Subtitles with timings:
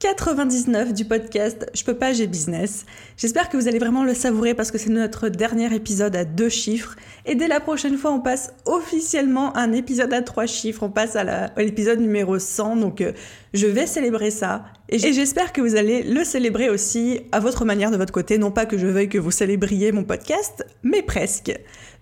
[0.00, 2.86] 99 du podcast Je peux pas, j'ai business.
[3.18, 6.48] J'espère que vous allez vraiment le savourer parce que c'est notre dernier épisode à deux
[6.48, 6.96] chiffres.
[7.26, 10.84] Et dès la prochaine fois, on passe officiellement un épisode à trois chiffres.
[10.84, 12.76] On passe à l'épisode numéro 100.
[12.76, 13.12] Donc, euh,
[13.52, 14.64] je vais célébrer ça.
[14.88, 18.38] Et j'espère que vous allez le célébrer aussi à votre manière de votre côté.
[18.38, 21.52] Non pas que je veuille que vous célébriez mon podcast, mais presque.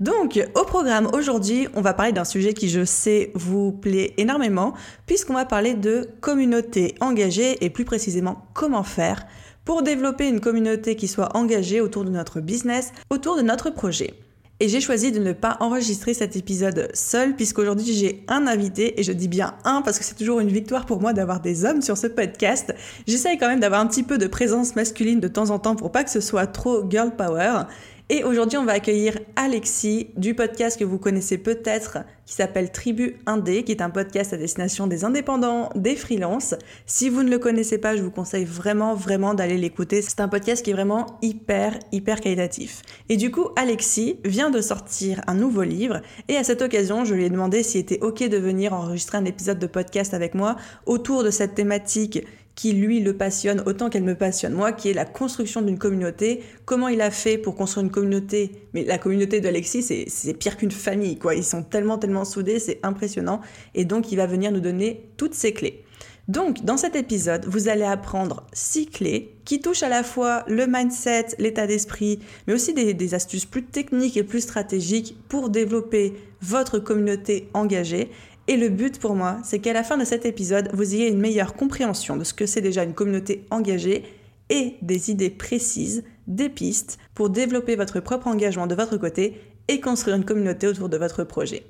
[0.01, 4.75] Donc, au programme aujourd'hui, on va parler d'un sujet qui, je sais, vous plaît énormément,
[5.07, 9.27] puisqu'on va parler de communauté engagée et plus précisément comment faire
[9.65, 14.15] pour développer une communauté qui soit engagée autour de notre business, autour de notre projet.
[14.61, 19.03] Et j'ai choisi de ne pas enregistrer cet épisode seul, puisqu'aujourd'hui j'ai un invité, et
[19.03, 21.83] je dis bien un parce que c'est toujours une victoire pour moi d'avoir des hommes
[21.83, 22.75] sur ce podcast.
[23.07, 25.93] J'essaye quand même d'avoir un petit peu de présence masculine de temps en temps pour
[25.93, 27.63] pas que ce soit trop girl power.
[28.11, 33.17] Et aujourd'hui, on va accueillir Alexis du podcast que vous connaissez peut-être qui s'appelle Tribu
[33.27, 36.55] Indé, qui est un podcast à destination des indépendants, des freelances.
[36.87, 40.01] Si vous ne le connaissez pas, je vous conseille vraiment, vraiment d'aller l'écouter.
[40.01, 42.81] C'est un podcast qui est vraiment hyper, hyper qualitatif.
[43.11, 47.15] Et du coup, Alexis vient de sortir un nouveau livre et à cette occasion, je
[47.15, 50.57] lui ai demandé s'il était OK de venir enregistrer un épisode de podcast avec moi
[50.87, 52.25] autour de cette thématique
[52.59, 56.43] qui lui le passionne autant qu'elle me passionne moi, qui est la construction d'une communauté.
[56.65, 58.51] Comment il a fait pour construire une communauté?
[58.75, 61.37] Mais la communauté d'Alexis, c'est pire qu'une famille, quoi.
[61.37, 63.43] Ils sont tellement, tellement soudés, c'est impressionnant.
[63.77, 65.85] Et donc, il va venir nous donner toutes ces clés.
[66.27, 70.67] Donc, dans cet épisode, vous allez apprendre six clés qui touchent à la fois le
[70.67, 76.13] mindset, l'état d'esprit, mais aussi des, des, astuces plus techniques et plus stratégiques pour développer
[76.43, 78.11] votre communauté engagée.
[78.49, 81.21] Et le but pour moi, c'est qu'à la fin de cet épisode, vous ayez une
[81.21, 84.05] meilleure compréhension de ce que c'est déjà une communauté engagée
[84.49, 89.39] et des idées précises, des pistes pour développer votre propre engagement de votre côté
[89.69, 91.67] et construire une communauté autour de votre projet.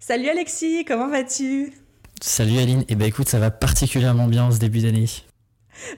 [0.00, 1.72] Salut Alexis, comment vas-tu?
[2.20, 5.06] Salut Aline, eh ben écoute, ça va particulièrement bien ce début d'année.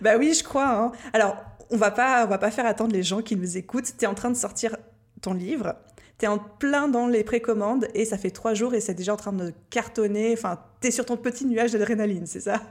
[0.03, 0.69] Bah oui, je crois.
[0.69, 0.93] Hein.
[1.15, 1.37] Alors,
[1.71, 3.95] on va pas, on va pas faire attendre les gens qui nous écoutent.
[3.99, 4.77] Tu es en train de sortir
[5.23, 5.77] ton livre.
[6.19, 9.19] T'es en plein dans les précommandes et ça fait trois jours et c'est déjà en
[9.19, 10.33] train de cartonner.
[10.33, 12.63] Enfin, t'es sur ton petit nuage d'adrénaline, c'est ça?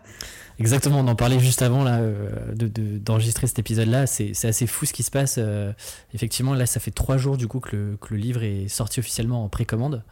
[0.57, 4.07] Exactement, on en parlait juste avant là, euh, d'enregistrer cet épisode-là.
[4.07, 5.35] C'est assez fou ce qui se passe.
[5.37, 5.73] Euh,
[6.15, 9.49] effectivement, là, ça fait trois jours du coup que le, livre est sorti officiellement en
[9.49, 10.03] précommande.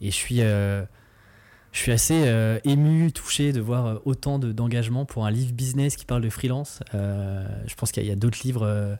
[0.00, 0.84] Et je suis, euh,
[1.88, 6.80] assez ému, touché de voir autant d'engagement pour un livre business qui parle de freelance.
[6.92, 8.96] je pense qu'il y a d'autres livres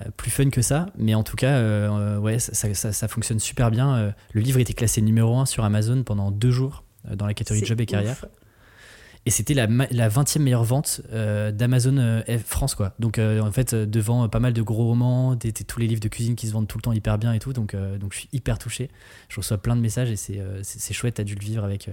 [0.00, 3.70] euh, plus fun que ça, mais en tout cas, euh, ouais, ça, ça, fonctionne super
[3.70, 3.94] bien.
[3.94, 7.66] Euh, le livre était classé numéro 1 sur Amazon pendant deux jours dans la catégorie
[7.66, 8.24] job et carrière.
[9.24, 12.94] Et c'était la, la 20e meilleure vente d'Amazon France, quoi.
[12.98, 16.34] Donc, en fait, devant pas mal de gros romans, des, tous les livres de cuisine
[16.34, 17.52] qui se vendent tout le temps hyper bien et tout.
[17.52, 18.90] Donc, donc je suis hyper touché.
[19.28, 21.88] Je reçois plein de messages et c'est chouette, t'as dû le vivre avec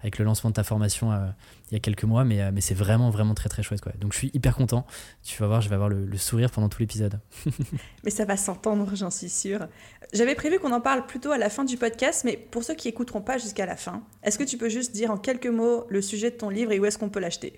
[0.00, 1.26] avec le lancement de ta formation euh,
[1.70, 3.80] il y a quelques mois, mais, euh, mais c'est vraiment, vraiment très, très chouette.
[3.80, 3.92] Quoi.
[4.00, 4.86] Donc je suis hyper content.
[5.22, 7.20] Tu vas voir, je vais avoir le, sourire pendant tout l'épisode.
[8.04, 9.68] mais ça va s'entendre, j'en suis sûre.
[10.12, 12.88] J'avais prévu qu'on en parle plutôt à la fin du podcast, mais pour ceux qui
[12.88, 16.00] écouteront pas jusqu'à la fin, est-ce que tu peux juste dire en quelques mots le
[16.02, 17.54] sujet de ton livre et où est-ce qu'on peut l'acheter?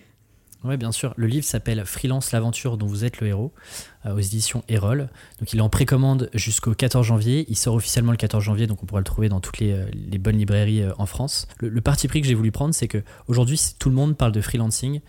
[0.63, 1.15] Oui, bien sûr.
[1.17, 3.55] Le livre s'appelle Freelance l'aventure dont vous êtes le héros
[4.05, 5.09] euh, aux éditions Erol.
[5.39, 7.47] Donc il est en précommande jusqu'au 14 janvier.
[7.49, 10.19] Il sort officiellement le 14 janvier, donc on pourra le trouver dans toutes les, euh,
[10.19, 11.49] bonnes librairies euh, en France.
[11.61, 14.43] Le, parti pris que j'ai voulu prendre, c'est que aujourd'hui tout le monde parle de
[14.43, 15.01] freelancing.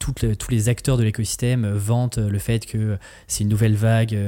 [0.00, 2.98] tous les acteurs de l'écosystème vantent le fait que
[3.28, 4.18] c'est une nouvelle vague,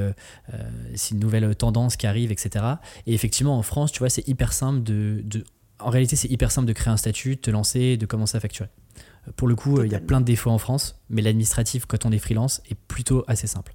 [0.94, 2.64] c'est une nouvelle tendance qui arrive, etc.
[3.06, 5.44] Et effectivement, en France, tu vois, c'est hyper simple de, de
[5.81, 8.41] en réalité, c'est hyper simple de créer un statut, de te lancer, de commencer à
[8.41, 8.69] facturer.
[9.34, 12.12] Pour le coup, il y a plein de défauts en France, mais l'administratif, quand on
[12.12, 13.73] est freelance, est plutôt assez simple.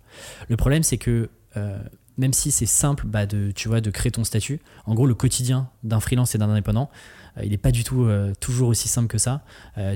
[0.49, 1.77] Le problème, c'est que euh,
[2.17, 5.15] même si c'est simple bah, de, tu vois, de créer ton statut, en gros, le
[5.15, 6.91] quotidien d'un freelance et d'un indépendant,
[7.37, 9.43] euh, il n'est pas du tout euh, toujours aussi simple que ça.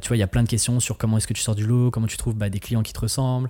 [0.02, 1.68] tu vois, il y a plein de questions sur comment est-ce que tu sors du
[1.68, 3.50] lot, comment tu trouves bah, des clients qui te ressemblent,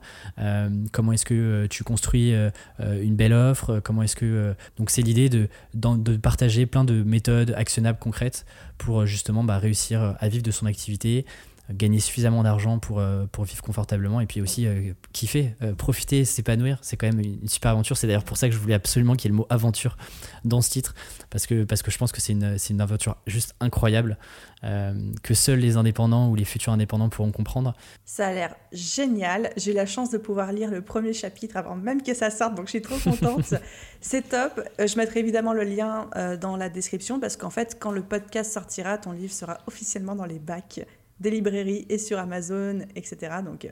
[0.92, 2.34] comment est-ce que tu construis
[2.80, 4.56] une belle offre, comment est-ce que...
[4.78, 8.46] donc c'est l'idée de, de, partager plein de méthodes actionnables concrètes
[8.78, 11.26] pour justement bah, réussir à vivre de son activité,
[11.72, 13.02] gagner suffisamment d'argent pour,
[13.32, 14.68] pour vivre confortablement et puis aussi
[15.14, 16.78] kiffer, profiter, s'épanouir.
[16.82, 17.98] C'est quand même une super aventure.
[17.98, 19.98] C'est d'ailleurs pour ça que je voulais absolument qu'il y ait le mot aventure
[20.44, 20.94] dans ce titre
[21.30, 24.18] parce que, parce que je pense que c'est une, une aventure juste incroyable.
[24.66, 27.76] Euh, que seuls les indépendants ou les futurs indépendants pourront comprendre.
[28.04, 29.52] Ça a l'air génial.
[29.58, 32.56] J'ai eu la chance de pouvoir lire le premier chapitre avant même que ça sorte,
[32.56, 33.54] donc je suis trop contente.
[34.02, 34.62] C'est top.
[34.80, 38.02] Euh, je mettrai évidemment le lien euh, dans la description parce qu'en fait, quand le
[38.02, 40.82] podcast sortira, ton livre sera officiellement dans les bacs
[41.20, 43.38] des librairies et sur Amazon, etc.
[43.44, 43.68] Donc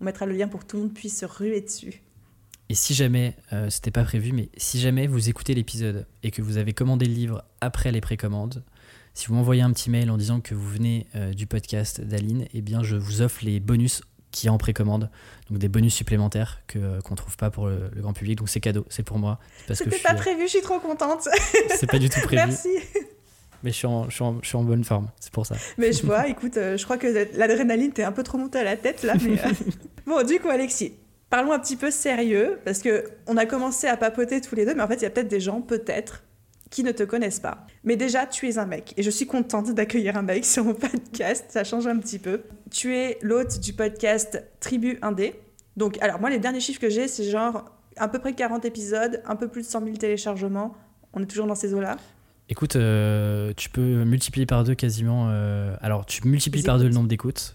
[0.00, 2.02] on mettra le lien pour que tout le monde puisse se ruer dessus.
[2.70, 3.34] Et si jamais,
[3.70, 7.14] c'était pas prévu, mais si jamais vous écoutez l'épisode et que vous avez commandé le
[7.14, 8.62] livre après les précommandes,
[9.18, 12.46] si vous m'envoyez un petit mail en disant que vous venez euh, du podcast d'Aline,
[12.54, 14.00] eh bien je vous offre les bonus
[14.30, 15.10] qui en précommande,
[15.50, 18.38] donc des bonus supplémentaires que euh, qu'on trouve pas pour le, grand public.
[18.38, 19.40] Donc c'est cadeau, c'est pour moi.
[19.72, 21.26] C'était pas prévu, je suis trop contente.
[21.70, 22.46] c'est pas du tout prévu.
[22.46, 22.68] Merci.
[23.62, 25.56] Mais je suis, en, je, suis en, je suis en, bonne forme, c'est pour ça.
[25.78, 27.06] Mais je vois, écoute, euh, je crois que
[27.36, 29.14] l'adrénaline t'est un peu trop montée à la tête là.
[29.24, 29.36] Mais,
[30.06, 30.94] bon, du coup, Alexis,
[31.30, 34.74] parlons un petit peu sérieux, parce que on a commencé à papoter tous les deux,
[34.74, 36.22] mais en fait, il y a peut-être des gens, peut-être,
[36.70, 37.66] qui ne te connaissent pas.
[37.84, 38.94] Mais déjà, tu es un mec.
[38.96, 41.46] Et je suis contente d'accueillir un mec sur mon podcast.
[41.48, 42.42] Ça change un petit peu.
[42.70, 45.34] Tu es l'hôte du podcast Tribu Indé.
[45.76, 47.64] Donc, alors moi, les derniers chiffres que j'ai, c'est genre
[47.96, 50.74] à peu près 40 épisodes, un peu plus de 100 000 téléchargements.
[51.14, 51.96] On est toujours dans ces eaux-là.
[52.50, 55.28] Écoute, euh, tu peux multiplier par deux quasiment.
[55.30, 57.54] Euh, alors, tu multiplies par deux le nombre d'écoutes.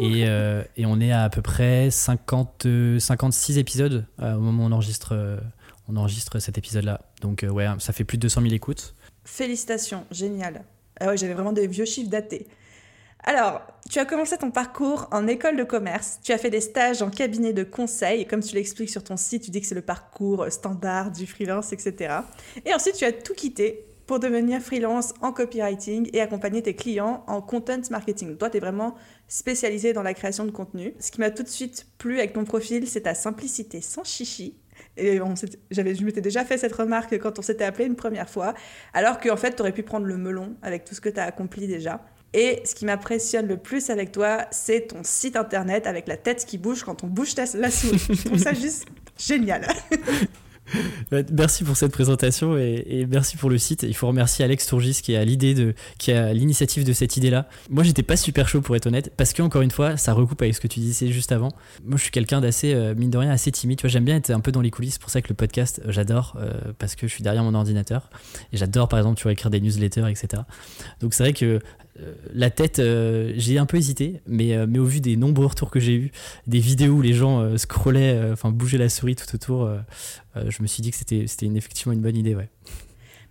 [0.00, 2.66] Et, euh, et, on est à à peu près 50,
[2.98, 5.16] 56 épisodes au moment où on enregistre
[5.88, 7.00] on enregistre cet épisode-là.
[7.22, 8.94] Donc ouais, ça fait plus de 200 000 écoutes.
[9.24, 10.64] Félicitations, génial.
[11.00, 12.46] Ah ouais, j'avais vraiment des vieux chiffres datés.
[13.22, 17.02] Alors, tu as commencé ton parcours en école de commerce, tu as fait des stages
[17.02, 19.74] en cabinet de conseil, et comme tu l'expliques sur ton site, tu dis que c'est
[19.74, 22.18] le parcours standard du freelance, etc.
[22.64, 27.24] Et ensuite, tu as tout quitté pour devenir freelance en copywriting et accompagner tes clients
[27.26, 28.36] en content marketing.
[28.36, 28.94] Toi, tu es vraiment
[29.28, 30.94] spécialisé dans la création de contenu.
[31.00, 34.54] Ce qui m'a tout de suite plu avec ton profil, c'est ta simplicité sans chichi,
[34.96, 35.20] et
[35.70, 38.54] j'avais, je m'étais déjà fait cette remarque quand on s'était appelé une première fois,
[38.94, 41.24] alors qu'en fait, tu aurais pu prendre le melon avec tout ce que tu as
[41.24, 42.02] accompli déjà.
[42.32, 46.44] Et ce qui m'impressionne le plus avec toi, c'est ton site internet avec la tête
[46.44, 47.98] qui bouge quand on bouge la souris.
[48.10, 48.86] je trouve ça juste
[49.18, 49.66] génial.
[51.32, 53.84] Merci pour cette présentation et, merci pour le site.
[53.84, 57.48] Il faut remercier Alex Tourgis qui a l'idée de, qui a l'initiative de cette idée-là.
[57.70, 60.42] Moi, j'étais pas super chaud pour être honnête, parce que encore une fois, ça recoupe
[60.42, 61.50] avec ce que tu disais juste avant.
[61.84, 63.78] Moi, je suis quelqu'un d'assez, euh, mine de rien, assez timide.
[63.78, 64.94] Tu vois, j'aime bien être un peu dans les coulisses.
[64.94, 67.54] C'est pour ça que le podcast, euh, j'adore, euh, parce que je suis derrière mon
[67.54, 68.10] ordinateur
[68.52, 70.42] et j'adore, par exemple, tu vois, écrire des newsletters, etc.
[71.00, 71.60] Donc c'est vrai que
[72.00, 75.46] euh, la tête, euh, j'ai un peu hésité, mais, euh, mais au vu des nombreux
[75.46, 76.10] retours que j'ai eu,
[76.46, 79.70] des vidéos où les gens scrollaient, enfin bougeaient la souris tout autour,
[80.34, 82.48] je me suis dit que c'était effectivement une bonne idée, ouais.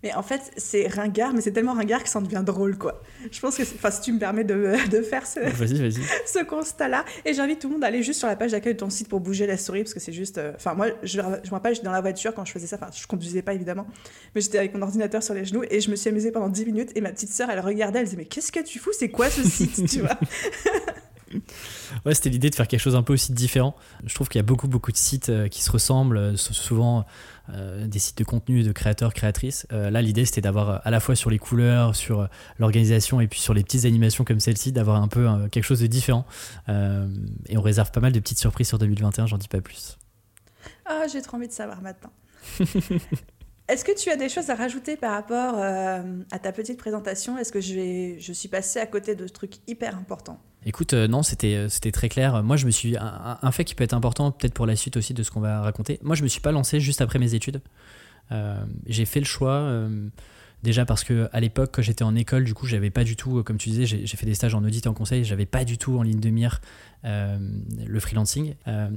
[0.06, 3.02] Mais en fait, c'est ringard, mais c'est tellement ringard que ça en devient drôle, quoi.
[3.32, 5.40] Je pense que, enfin, si tu me permets de, de faire ce,
[6.28, 7.06] ce constat-là.
[7.26, 9.10] Et j'invite tout le monde à aller juste sur la page d'accueil de ton site
[9.10, 10.38] pour bouger la souris, parce que c'est juste.
[10.38, 12.76] Euh, enfin, moi, je, je me rappelle, j'étais dans la voiture quand je faisais ça.
[12.76, 13.88] Enfin, je conduisais pas, évidemment.
[14.36, 16.66] Mais j'étais avec mon ordinateur sur les genoux et je me suis amusée pendant 10
[16.68, 16.92] minutes.
[16.94, 18.92] Et ma petite sœur, elle regardait, elle disait, mais qu'est-ce que tu fous?
[18.94, 20.20] C'est quoi ce site, tu vois?
[22.06, 23.76] Ouais, c'était l'idée de faire quelque chose un peu aussi différent.
[24.06, 27.06] Je trouve qu'il y a beaucoup, beaucoup de sites euh, qui se ressemblent, euh, souvent
[27.54, 29.68] euh, des sites de contenu de créateurs, créatrices.
[29.72, 32.28] là, l'idée, c'était d'avoir à la fois sur les couleurs, sur
[32.60, 35.88] l'organisation et puis sur les petites animations comme celle-ci, d'avoir un peu quelque chose de
[35.88, 36.26] différent.
[36.68, 39.98] et on réserve pas mal de petites surprises sur 2021, j'en dis pas plus.
[40.86, 42.12] Ah, j'ai trop envie de savoir maintenant.
[43.68, 47.38] Est-ce que tu as des choses à rajouter par rapport à ta petite présentation?
[47.38, 51.08] Est-ce que je, je suis passée à côté de ce truc hyper important Écoute, euh,
[51.08, 52.44] non, c'était euh, c'était très clair.
[52.44, 55.14] Moi, je me suis un, fait qui peut être important peut-être pour la suite aussi
[55.14, 56.00] de ce qu'on va raconter.
[56.02, 57.62] Moi, je me suis pas lancé juste après mes études.
[58.32, 58.58] Euh,
[58.88, 59.72] j'ai fait le choix
[60.64, 63.44] déjà parce que à l'époque, quand j'étais en école, du coup, j'avais pas du tout,
[63.44, 65.78] comme tu disais, j'ai fait des stages en audit et en conseil, j'avais pas du
[65.78, 66.62] tout en ligne de mire
[67.04, 68.56] le freelancing.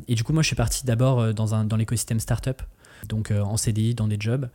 [0.09, 2.63] et du coup, moi, je suis parti d'abord dans un dans l'écosystème startup
[3.09, 4.49] donc en CDI, dans des jobs.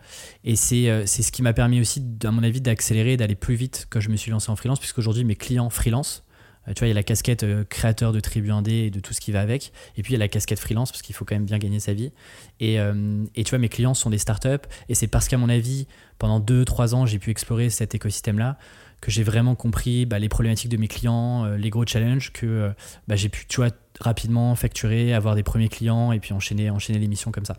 [0.43, 3.99] Et c'est ce qui m'a permis aussi, à mon avis, d'accélérer, d'aller plus vite quand
[3.99, 6.32] je me suis lancé en freelance, puisqu'aujourd'hui, mes clients freelance, euh,
[6.67, 9.13] tu vois, il y a la casquette euh, créateur de Tribu Indé et de tout
[9.13, 9.73] ce qui va avec.
[9.97, 11.79] Et puis il y a la casquette freelance parce qu'il faut quand même bien gagner
[11.79, 12.11] sa vie.
[12.59, 14.67] Et, euh, et tu vois, mes clients sont des startups.
[14.87, 15.87] Et c'est parce qu'à mon avis,
[16.19, 18.57] pendant 2-3 ans, j'ai pu explorer cet écosystème-là
[19.01, 22.71] que j'ai vraiment compris bah, les problématiques de mes clients, les gros challenges, que
[23.09, 26.99] bah, j'ai pu, tu vois, rapidement facturer, avoir des premiers clients et puis enchaîner, enchaîner
[26.99, 27.57] l'émission comme ça.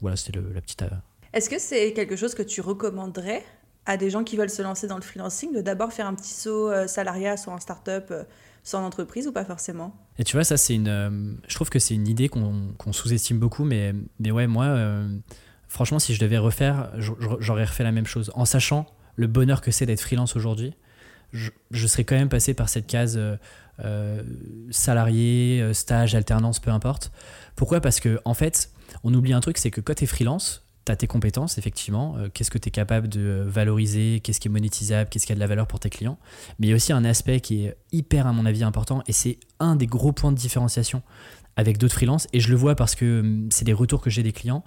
[0.00, 0.82] voilà, c'était la petite.
[1.34, 3.44] Est-ce que c'est quelque chose que tu recommanderais
[3.84, 6.32] à des gens qui veulent se lancer dans le freelancing de d'abord faire un petit
[6.32, 8.10] saut salariat soit en start-up
[8.66, 9.94] sans entreprise ou pas forcément?
[10.18, 10.88] Et tu vois, ça, c'est une.
[10.88, 15.08] Euh, je trouve que c'est une idée qu'on sous-estime beaucoup, mais, mais ouais, moi, euh,
[15.68, 16.90] franchement, si je devais refaire,
[17.38, 18.32] j'aurais refait la même chose.
[18.34, 20.74] En sachant le bonheur que c'est d'être freelance aujourd'hui,
[21.32, 21.50] je,
[21.86, 23.20] serais quand même passé par cette case
[24.70, 27.12] salarié, stage, alternance, peu importe.
[27.54, 27.80] Pourquoi?
[27.80, 28.70] Parce que en fait,
[29.04, 32.16] on oublie un truc, c'est que quand tu es freelance, tu tes compétences, effectivement.
[32.16, 35.34] Euh, qu'est-ce que tu es capable de valoriser Qu'est-ce qui est monétisable Qu'est-ce qui a
[35.34, 36.18] de la valeur pour tes clients
[36.58, 39.12] Mais il y a aussi un aspect qui est hyper, à mon avis, important et
[39.12, 41.02] c'est un des gros points de différenciation
[41.56, 42.28] avec d'autres freelances.
[42.32, 44.62] Et je le vois parce que hum, c'est des retours que j'ai des clients.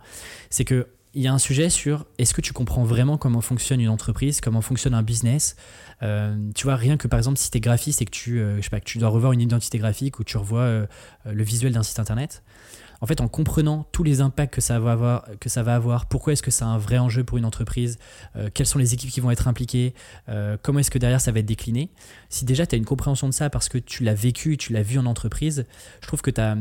[0.50, 3.82] C'est que il y a un sujet sur est-ce que tu comprends vraiment comment fonctionne
[3.82, 5.56] une entreprise, comment fonctionne un business.
[6.04, 8.58] Euh, tu vois, rien que par exemple, si tu es graphiste et que tu, euh,
[8.58, 10.86] je sais pas, que tu dois revoir une identité graphique ou tu revois
[11.26, 12.44] le visuel d'un site internet,
[13.02, 16.08] en fait, en comprenant tous les impacts que ça va avoir, que ça va avoir
[16.08, 17.98] pourquoi est-ce que c'est un vrai enjeu pour une entreprise,
[18.36, 19.94] euh, quelles sont les équipes qui vont être impliquées,
[20.28, 21.92] euh, comment est-ce que derrière ça va être décliné,
[22.30, 24.84] si déjà tu as une compréhension de ça parce que tu l'as vécu, tu l'as
[24.84, 25.66] vu en entreprise,
[26.02, 26.58] je trouve que tu as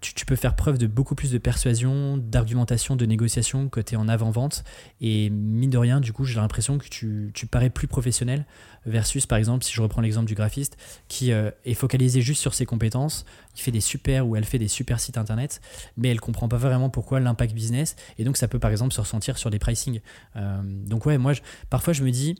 [0.00, 3.96] tu, peux faire preuve de beaucoup plus de persuasion, d'argumentation, de négociation que tu es
[3.96, 4.64] en avant-vente.
[5.00, 8.46] Et mine de rien, du coup, j'ai l'impression que tu, tu, parais plus professionnel
[8.86, 10.76] versus, par exemple, si je reprends l'exemple du graphiste
[11.08, 14.58] qui euh, est focalisé juste sur ses compétences, il fait des super ou elle fait
[14.58, 15.60] des super sites internet,
[15.96, 17.96] mais elle comprend pas vraiment pourquoi l'impact business.
[18.18, 20.00] Et donc, ça peut, par exemple, se ressentir sur des pricing.
[20.36, 21.32] Euh, donc, ouais, moi,
[21.68, 22.36] parfois, je me dis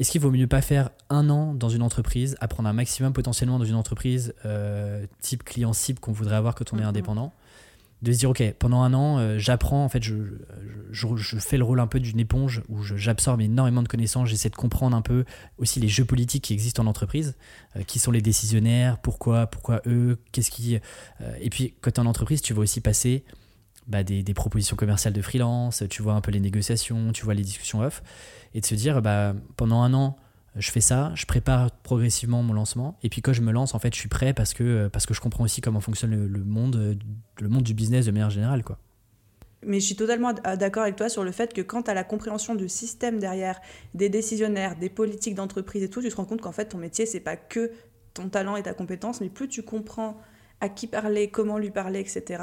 [0.00, 3.58] est-ce qu'il vaut mieux pas faire un an dans une entreprise, apprendre un maximum potentiellement
[3.58, 6.88] dans une entreprise euh, type client cible qu'on voudrait avoir quand on est mhm.
[6.88, 7.32] indépendant
[8.02, 10.14] de se dire ok pendant un an euh, j'apprends en fait je,
[10.90, 14.56] je, fais le rôle un peu d'une éponge où j'absorbe énormément de connaissances j'essaie de
[14.56, 15.24] comprendre un peu
[15.56, 17.34] aussi les jeux politiques qui existent en entreprise
[17.76, 20.78] euh, qui sont les décisionnaires pourquoi pourquoi eux qu'est-ce qui
[21.40, 23.24] et puis quand tu es en entreprise tu vas aussi passer
[23.86, 27.42] bah, des, propositions commerciales de freelance tu vois un peu les négociations tu vois les
[27.42, 28.02] discussions off
[28.54, 30.16] et de se dire bah, pendant un an,
[30.56, 33.78] je fais ça, je prépare progressivement mon lancement, et puis quand je me lance, en
[33.78, 36.96] fait, je suis prêt parce que, parce que je comprends aussi comment fonctionne le, monde,
[37.40, 38.62] le monde du business de manière générale.
[38.62, 38.78] Quoi.
[39.66, 42.04] Mais je suis totalement d'accord avec toi sur le fait que quand tu as la
[42.04, 43.60] compréhension du système derrière,
[43.94, 47.06] des décisionnaires, des politiques d'entreprise et tout, tu te rends compte qu'en fait, ton métier,
[47.06, 47.72] c'est pas que
[48.12, 50.20] ton talent et ta compétence, mais plus tu comprends
[50.60, 52.42] à qui parler, comment lui parler, etc.,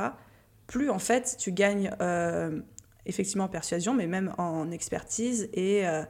[0.72, 2.62] plus en fait, tu gagnes euh,
[3.06, 6.04] effectivement en persuasion, mais même en expertise et euh,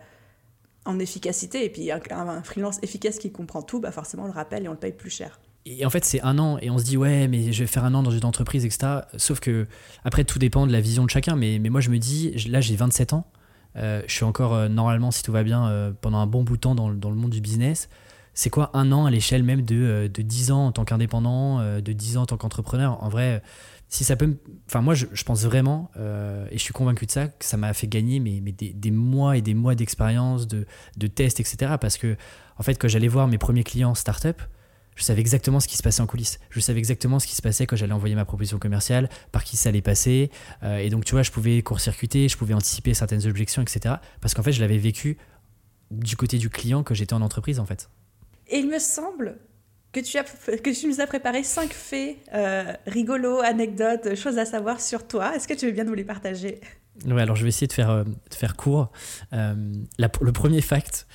[0.85, 1.65] en efficacité.
[1.65, 4.73] Et puis un, freelance efficace qui comprend tout, bah forcément on le rappelle et on
[4.73, 5.39] le paye plus cher.
[5.65, 7.85] Et en fait, c'est un an, et on se dit, ouais, mais je vais faire
[7.85, 9.01] un an dans une entreprise, etc.
[9.17, 9.67] Sauf que,
[10.03, 11.35] après, tout dépend de la vision de chacun.
[11.35, 13.27] Mais, mais moi, je me dis, là, j'ai 27 ans.
[13.75, 16.73] Euh, je suis encore, normalement, si tout va bien, pendant un bon bout de temps
[16.73, 17.89] dans, dans le monde du business.
[18.33, 21.93] C'est quoi un an à l'échelle même de, de 10 ans en tant qu'indépendant, de
[21.93, 23.03] 10 ans en tant qu'entrepreneur?
[23.03, 23.43] En vrai,
[23.91, 27.27] si ça peut enfin moi je, pense vraiment euh, et je suis convaincu de ça
[27.27, 30.65] que ça m'a fait gagner mais, des, mois et des mois d'expérience de,
[30.97, 32.15] de tests etc parce que
[32.57, 34.41] en fait quand j'allais voir mes premiers clients startup
[34.95, 36.39] je savais exactement ce qui se passait en coulisses.
[36.49, 39.57] Je savais exactement ce qui se passait quand j'allais envoyer ma proposition commerciale par qui
[39.57, 40.31] ça allait passer
[40.63, 44.33] euh, et donc tu vois je pouvais court-circuiter je pouvais anticiper certaines objections etc parce
[44.33, 45.17] qu'en fait je l'avais vécu
[45.91, 47.89] du côté du client que j'étais en entreprise en fait.
[48.47, 49.37] Et il me semble
[49.91, 54.45] que tu, as, que tu nous as préparé cinq faits euh, rigolos, anecdotes, choses à
[54.45, 55.35] savoir sur toi.
[55.35, 56.59] Est-ce que tu veux bien nous les partager?
[57.05, 58.91] Oui, alors je vais essayer de faire, euh, de faire court.
[59.33, 59.53] Euh,
[59.97, 61.07] le premier fact,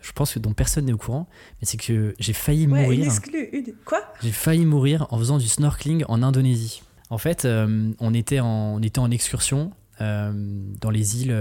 [0.00, 1.28] je pense que dont personne n'est au courant,
[1.60, 3.12] mais c'est que j'ai failli ouais, mourir.
[3.52, 4.00] Une Quoi?
[4.22, 6.82] J'ai failli mourir en faisant du snorkeling en Indonésie.
[7.10, 11.36] En fait, on, était en, on était en excursion dans les îles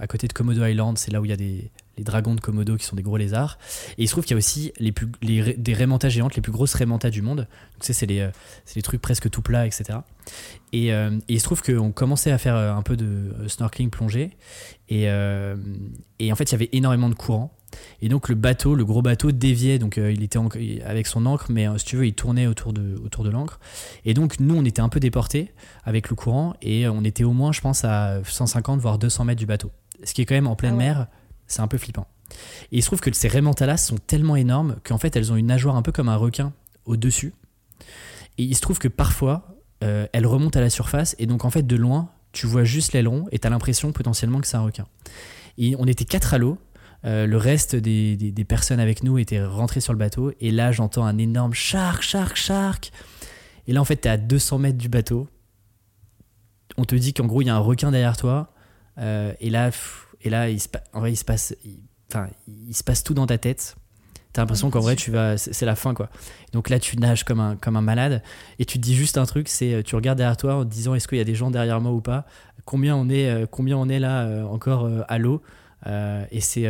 [0.00, 1.70] à côté de Komodo Island, c'est là où il y a des,
[2.00, 3.58] les dragons de Komodo qui sont des gros lézards.
[3.98, 6.40] Et il se trouve qu'il y a aussi les plus, les, des raimentas géantes, les
[6.40, 7.40] plus grosses raimentas du monde.
[7.40, 8.30] Donc, c'est les, euh,
[8.74, 9.98] les trucs presque tout plats, etc.
[10.72, 13.90] Et, euh, et, il se trouve qu'on commençait à faire euh, un peu de snorkeling
[13.90, 14.30] plongée.
[14.88, 17.54] Et, et en fait, il y avait énormément de courant.
[18.02, 20.40] Et donc le bateau, le gros bateau déviait, donc il était
[20.84, 23.60] avec son encre, mais si tu veux, il tournait autour de, autour de l'encre.
[24.04, 25.52] Et donc nous, on était un peu déportés
[25.84, 29.38] avec le courant, et on était au moins, je pense, à 150 voire 200 mètres
[29.38, 29.70] du bateau.
[30.02, 31.06] Ce qui est quand même en pleine ah mer,
[31.50, 32.06] c'est un peu flippant.
[32.72, 35.46] Et il se trouve que ces raimentas sont tellement énormes qu'en fait elles ont une
[35.46, 36.52] nageoire un peu comme un requin
[36.84, 37.34] au-dessus.
[38.38, 41.50] Et il se trouve que parfois euh, elles remontent à la surface et donc en
[41.50, 44.62] fait de loin tu vois juste l'aileron et tu as l'impression potentiellement que c'est un
[44.62, 44.86] requin.
[45.58, 46.58] Et on était quatre à l'eau.
[47.04, 50.70] Euh, le reste des, des, personnes avec nous étaient rentrées sur le bateau et là
[50.70, 52.92] j'entends un énorme shark, shark, shark.
[53.66, 55.28] Et là en fait tu es à 200 mètres du bateau.
[56.76, 58.52] On te dit qu'en gros il y a un requin derrière toi.
[58.98, 59.70] Euh, et là,
[60.22, 61.54] et là, il se, en vrai, il se passe,
[62.10, 63.76] enfin, il se passe tout dans ta tête.
[64.32, 66.08] T'as l'impression qu'en vrai, tu vas, c'est la fin, quoi.
[66.52, 68.22] Donc là, tu nages comme un, comme un malade
[68.60, 70.94] et tu te dis juste un truc, c'est, tu regardes derrière toi en te disant,
[70.94, 72.26] est-ce qu'il y a des gens derrière moi ou pas?
[72.64, 75.42] Combien on est, euh, combien on est là euh, encore euh, à l'eau?
[76.30, 76.68] Et c'est,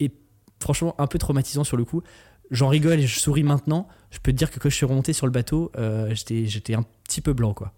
[0.00, 0.12] et
[0.60, 2.02] franchement, un peu traumatisant sur le coup.
[2.50, 3.86] J'en rigole et je souris maintenant.
[4.10, 5.70] Je peux te dire que quand je suis remonté sur le bateau,
[6.10, 7.72] j'étais, j'étais un petit peu blanc, quoi.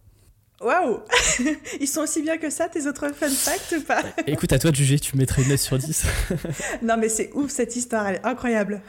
[0.61, 1.01] Waouh
[1.81, 4.03] Ils sont aussi bien que ça, tes autres fun facts ou pas?
[4.27, 6.07] Écoute, à toi de juger, tu mettrais une note sur 10.
[6.83, 8.83] non, mais c'est ouf cette histoire, elle est incroyable.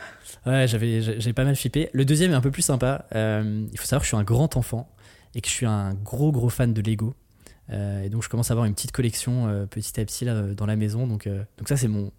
[0.46, 1.01] Ouais, j'avais,
[1.34, 1.90] pas mal flippé.
[1.94, 3.06] Le deuxième est un peu plus sympa.
[3.16, 4.94] Euh, il faut savoir que je suis un grand enfant
[5.34, 7.16] et que je suis un gros, gros fan de Lego.
[7.70, 10.42] Euh, et donc, je commence à avoir une petite collection euh, petit à petit là,
[10.42, 11.08] dans la maison.
[11.08, 11.25] Donc,
[11.58, 12.12] donc ça, c'est mon.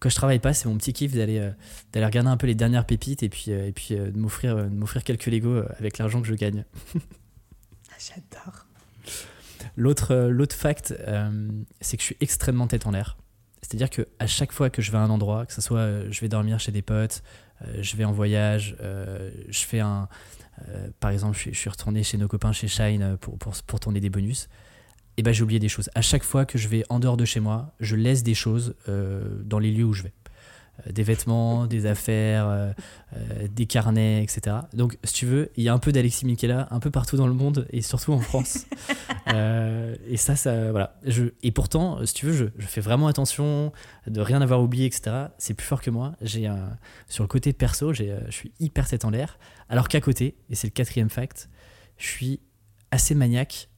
[0.00, 1.48] Quand je travaille pas, c'est mon petit kiff d'aller,
[1.92, 5.04] d'aller regarder un peu les dernières pépites et puis, et puis de, m'offrir, de m'offrir
[5.04, 6.64] quelques Lego avec l'argent que je gagne.
[7.98, 8.69] J'adore.
[9.80, 11.48] L'autre, euh, l'autre fact, euh,
[11.80, 13.16] c'est que je suis extrêmement tête en l'air.
[13.62, 16.06] C'est-à-dire que à chaque fois que je vais à un endroit, que ce soit euh,
[16.10, 17.22] je vais dormir chez des potes,
[17.80, 20.08] je vais en voyage, je fais un.
[20.98, 24.48] par exemple, je suis, retourné chez nos copains chez Shine pour, tourner des bonus.
[25.18, 25.90] Et ben j'ai oublié des choses.
[25.94, 28.74] À chaque fois que je vais en dehors de chez moi, je laisse des choses
[28.86, 30.14] dans les lieux où je vais.
[30.86, 32.72] Euh, des vêtements, des affaires, euh,
[33.16, 34.56] euh, des carnets, etc.
[34.72, 37.26] Donc, si tu veux, il y a un peu d'Alexis Michela un peu partout dans
[37.26, 38.66] le monde et surtout en France.
[39.26, 40.98] et ça, ça, voilà.
[41.04, 43.72] Je, et pourtant, si tu veux, je, je, fais vraiment attention
[44.06, 45.28] de rien avoir oublié, etc.
[45.38, 46.12] C'est plus fort que moi.
[46.20, 49.38] J'ai un, sur le côté perso, je suis hyper tête en l'air.
[49.68, 51.48] Alors qu'à côté, et c'est le quatrième fact,
[51.96, 52.40] je suis
[52.90, 53.68] assez maniaque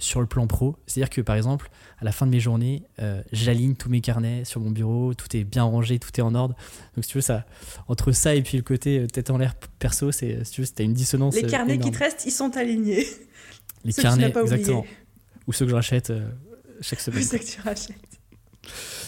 [0.00, 0.76] sur le plan pro.
[0.86, 4.44] C'est-à-dire que par exemple, à la fin de mes journées, euh, j'aligne tous mes carnets
[4.44, 6.54] sur mon bureau, tout est bien rangé, tout est en ordre.
[6.96, 7.46] Donc si tu veux, ça,
[7.88, 10.66] entre ça et puis le côté euh, tête en l'air perso, c'est, si tu veux,
[10.66, 11.34] c'était une dissonance.
[11.34, 13.06] Les carnets qui te restent, ils sont alignés.
[13.84, 14.84] Les carnets, exactement.
[15.46, 16.28] Ou ceux que je rachète euh,
[16.80, 17.20] chaque semaine.
[17.20, 17.96] Ou ceux que tu rachètes.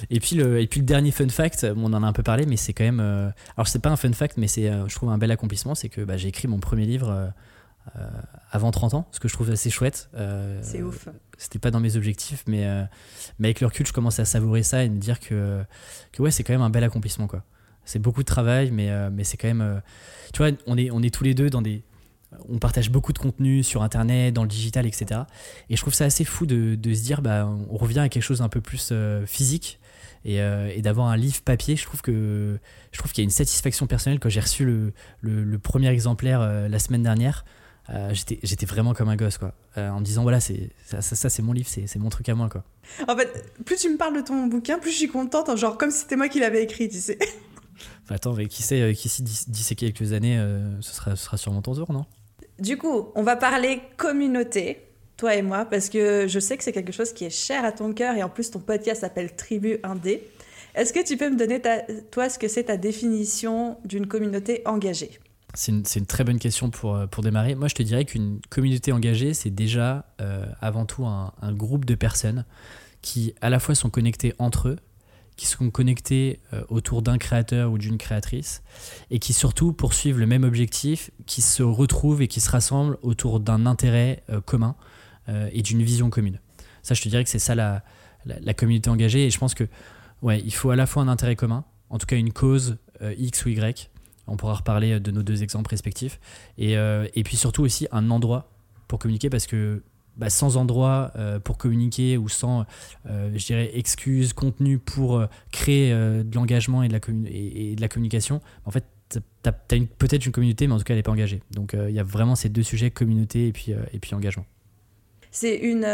[0.08, 2.46] Et puis, le, et puis le dernier fun fact, on en a un peu parlé,
[2.46, 3.00] mais c'est quand même.
[3.00, 5.74] alors, c'est pas un fun fact, mais c'est, je trouve, un bel accomplissement.
[5.74, 7.26] C'est que bah, j'ai écrit mon premier livre euh,
[8.52, 10.10] avant 30 ans, ce que je trouve assez chouette.
[10.14, 11.08] Euh, c'est ouf.
[11.38, 12.84] C'était pas dans mes objectifs, mais, euh,
[13.38, 15.62] mais avec le recul, je commence à savourer ça et me dire que,
[16.12, 17.26] que ouais, c'est quand même un bel accomplissement.
[17.26, 17.42] quoi.
[17.86, 19.82] C'est beaucoup de travail, mais, mais c'est quand même.
[20.32, 21.82] tu vois, on est, on est tous les deux dans des.
[22.48, 25.22] On partage beaucoup de contenu sur Internet, dans le digital, etc.
[25.68, 28.22] Et je trouve ça assez fou de, de se dire, bah, on revient à quelque
[28.22, 28.92] chose un peu plus
[29.26, 29.80] physique
[30.24, 31.76] et, et d'avoir un livre papier.
[31.76, 32.58] Je trouve que
[32.92, 35.88] je trouve qu'il y a une satisfaction personnelle quand j'ai reçu le, le, le, premier
[35.88, 37.44] exemplaire la semaine dernière.
[37.90, 39.52] Euh, j'étais vraiment comme un gosse, quoi.
[39.76, 42.34] Euh, en me disant, voilà, c'est ça, ça, c'est mon livre, c'est mon truc à
[42.34, 42.64] moi, quoi.
[43.08, 45.90] En fait, plus tu me parles de ton bouquin, plus je suis contente, genre comme
[45.90, 47.18] si c'était moi qui l'avais écrit, tu sais.
[48.08, 50.38] attends, qui sait, euh, qu'ici, d'ici quelques années,
[50.80, 52.06] ce, sera, ce sera sûrement ton tour, non?
[52.58, 54.82] Du coup, on va parler communauté,
[55.16, 57.72] toi et moi, parce que je sais que c'est quelque chose qui est cher à
[57.72, 60.22] ton cœur, et en plus, ton podcast s'appelle Tribu Indé.
[60.74, 61.80] Est-ce que tu peux me donner, ta,
[62.10, 65.18] toi, ce que c'est ta définition d'une communauté engagée?
[65.54, 67.54] C'est une, très bonne question pour, euh, pour démarrer.
[67.54, 71.94] Moi, je te dirais qu'une communauté engagée, c'est déjà euh, avant tout un, groupe de
[71.94, 72.44] personnes
[73.02, 74.78] qui à la fois sont connectées entre eux,
[75.36, 78.62] qui sont connectées euh, autour d'un créateur ou d'une créatrice,
[79.10, 83.40] et qui surtout poursuivent le même objectif, qui se retrouvent et qui se rassemblent autour
[83.40, 84.74] d'un intérêt commun
[85.52, 86.40] et d'une vision commune.
[86.82, 87.84] Ça, je te dirais que c'est ça la,
[88.24, 89.68] la, communauté engagée, et je pense que
[90.20, 93.44] ouais, il faut à la fois un intérêt commun, en tout cas une cause X
[93.44, 93.91] ou Y,
[94.26, 96.20] on pourra reparler de nos deux exemples respectifs.
[96.58, 98.50] Et, euh, et puis surtout aussi un endroit
[98.88, 99.82] pour communiquer parce que
[100.16, 102.66] bah, sans endroit euh, pour communiquer ou sans,
[103.08, 108.84] euh, je dirais, excuses, contenu pour créer de l'engagement et, de la communication, en fait,
[109.08, 111.42] tu as, peut-être une communauté, mais en tout cas, elle n'est pas engagée.
[111.50, 114.46] Donc, il y a vraiment ces deux sujets, communauté et puis, et puis engagement.
[115.34, 115.86] C'est une,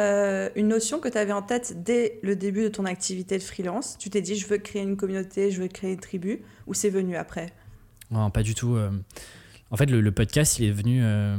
[0.57, 3.97] une, notion que tu avais en tête dès le début de ton activité de freelance.
[3.97, 6.91] Tu t'es dit, je veux créer une communauté, je veux créer une tribu, ou c'est
[6.91, 7.53] venu après?
[8.11, 8.75] Non, pas du tout.
[8.75, 8.91] Euh.
[9.71, 11.01] En fait, le, podcast, il est venu.
[11.03, 11.37] Euh,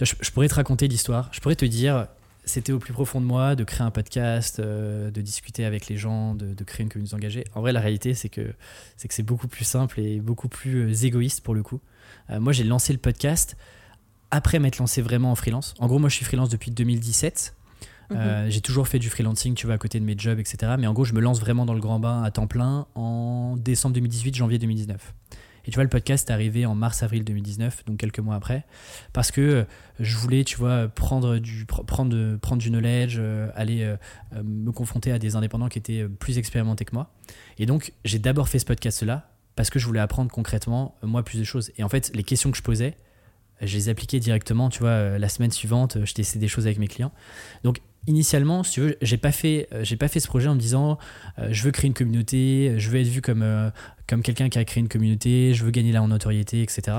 [0.00, 1.30] je, pourrais te raconter l'histoire.
[1.32, 2.06] Je pourrais te dire,
[2.44, 5.96] c'était au plus profond de moi de créer un podcast, euh, de discuter avec les
[5.96, 7.44] gens, de, créer une communauté engagée.
[7.54, 8.52] En vrai, la réalité, c'est que
[8.96, 11.80] c'est que c'est beaucoup plus simple et beaucoup plus égoïste pour le coup.
[12.28, 13.56] moi, j'ai lancé le podcast
[14.30, 15.74] après m'être lancé vraiment en freelance.
[15.78, 17.54] En gros, moi, je suis freelance depuis 2017.
[18.10, 18.50] Mhm.
[18.50, 20.74] j'ai toujours fait du freelancing, tu vois, à côté de mes jobs, etc.
[20.78, 23.56] Mais en gros, je me lance vraiment dans le grand bain à temps plein en
[23.56, 25.14] décembre 2018, janvier 2019.
[25.64, 28.64] Et tu vois, le podcast est arrivé en mars-avril 2019, donc quelques mois après,
[29.12, 29.64] parce que euh,
[30.00, 33.96] je voulais, tu vois, prendre du, prendre, prendre du knowledge, euh, aller euh,
[34.42, 37.12] me confronter à des indépendants qui étaient plus expérimentés que moi.
[37.58, 41.38] Et donc, j'ai d'abord fait ce podcast-là parce que je voulais apprendre concrètement, moi, plus
[41.38, 41.70] de choses.
[41.76, 42.96] Et en fait, les questions que je posais,
[43.60, 46.88] je les appliquais directement, tu vois, la semaine suivante, je testais des choses avec mes
[46.88, 47.12] clients.
[47.62, 50.58] Donc, initialement, si tu veux, j'ai pas fait, j'ai pas fait ce projet en me
[50.58, 50.98] disant,
[51.50, 53.44] je veux créer une communauté, je veux être vu comme
[54.12, 56.98] comme quelqu'un qui a créé une communauté, je veux gagner la notoriété, etc.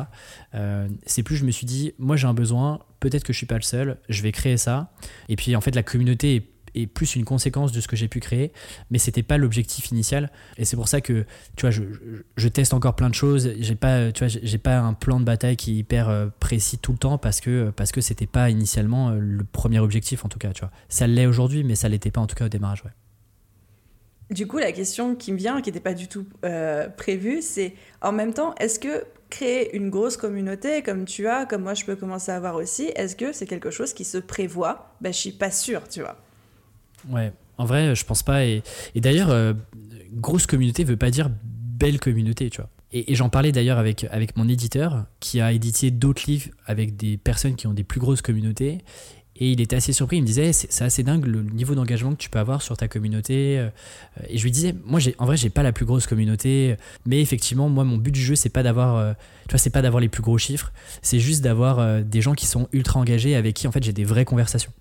[1.06, 3.58] c'est plus, je me suis dit, moi j'ai un besoin, peut-être que je suis pas
[3.58, 4.92] le seul, je vais créer ça.
[5.30, 8.20] Et puis en fait, la communauté est plus une conséquence de ce que j'ai pu
[8.20, 8.52] créer,
[8.90, 10.32] mais c'était pas l'objectif initial.
[10.58, 13.52] Et c'est pour ça que, tu vois, je, teste encore plein de choses.
[13.60, 16.80] J'ai pas, tu vois, j'ai pas un plan de bataille qui est hyper euh, précis
[16.80, 20.30] tout le temps parce que parce que c'était pas initialement euh, le premier objectif en
[20.30, 20.72] tout cas, tu vois.
[20.90, 22.84] Ça l'est aujourd'hui, mais ça l'était pas en tout cas au démarrage.
[24.34, 27.76] Du coup, la question qui me vient, qui n'était pas du tout euh, prévue, c'est
[28.02, 31.86] en même temps, est-ce que créer une grosse communauté comme tu as, comme moi je
[31.86, 34.96] peux commencer à avoir aussi, est-ce que c'est quelque chose qui se prévoit?
[35.02, 36.18] Ben, je suis pas sûre, tu vois.
[37.10, 38.46] Ouais, en vrai, je pense pas.
[38.46, 38.64] Et,
[38.96, 39.54] d'ailleurs, euh,
[40.14, 42.70] grosse communauté veut pas dire belle communauté, tu vois.
[42.92, 46.96] Et, et j'en parlais d'ailleurs avec, avec mon éditeur qui a édité d'autres livres avec
[46.96, 48.80] des personnes qui ont des plus grosses communautés.
[49.38, 52.18] Et il était assez surpris, il me disait c'est assez dingue le niveau d'engagement que
[52.18, 53.58] tu peux avoir sur ta communauté.
[53.58, 53.70] Euh,
[54.30, 57.68] et je lui disais moi en vrai j'ai pas la plus grosse communauté, mais effectivement
[57.68, 59.14] moi mon but du jeu c'est pas d'avoir euh,
[59.48, 62.34] tu vois c'est pas d'avoir les plus gros chiffres, c'est juste d'avoir euh, des gens
[62.34, 64.72] qui sont ultra engagés avec qui en fait j'ai des vraies conversations.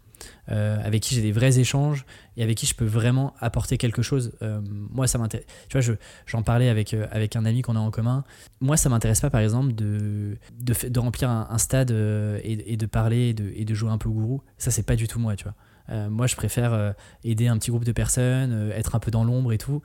[0.50, 2.04] Euh, avec qui j'ai des vrais échanges
[2.36, 4.32] et avec qui je peux vraiment apporter quelque chose.
[4.42, 5.46] Euh, moi, ça m'intéresse.
[5.68, 8.24] Tu vois, j'en parlais avec, euh, avec un ami qu'on a en commun.
[8.60, 13.34] Moi, ça m'intéresse pas, par exemple, de, de, remplir un, stade et, de parler et
[13.34, 14.42] de, et de, jouer un peu gourou.
[14.58, 16.08] Ça, c'est pas du tout moi, tu vois.
[16.08, 19.58] moi, je préfère aider un petit groupe de personnes, être un peu dans l'ombre et
[19.58, 19.80] tout.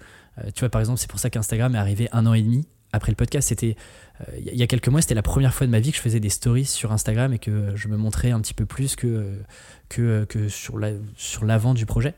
[0.55, 3.11] tu vois, par exemple, c'est pour ça qu'Instagram est arrivé un an et demi après
[3.11, 3.47] le podcast.
[3.49, 3.75] C'était
[4.37, 6.19] il y a quelques mois, c'était la première fois de ma vie que je faisais
[6.19, 9.39] des stories sur Instagram et que je me montrais un petit peu plus que,
[9.89, 10.97] que, que sur l'avant
[11.43, 12.15] la, sur du projet.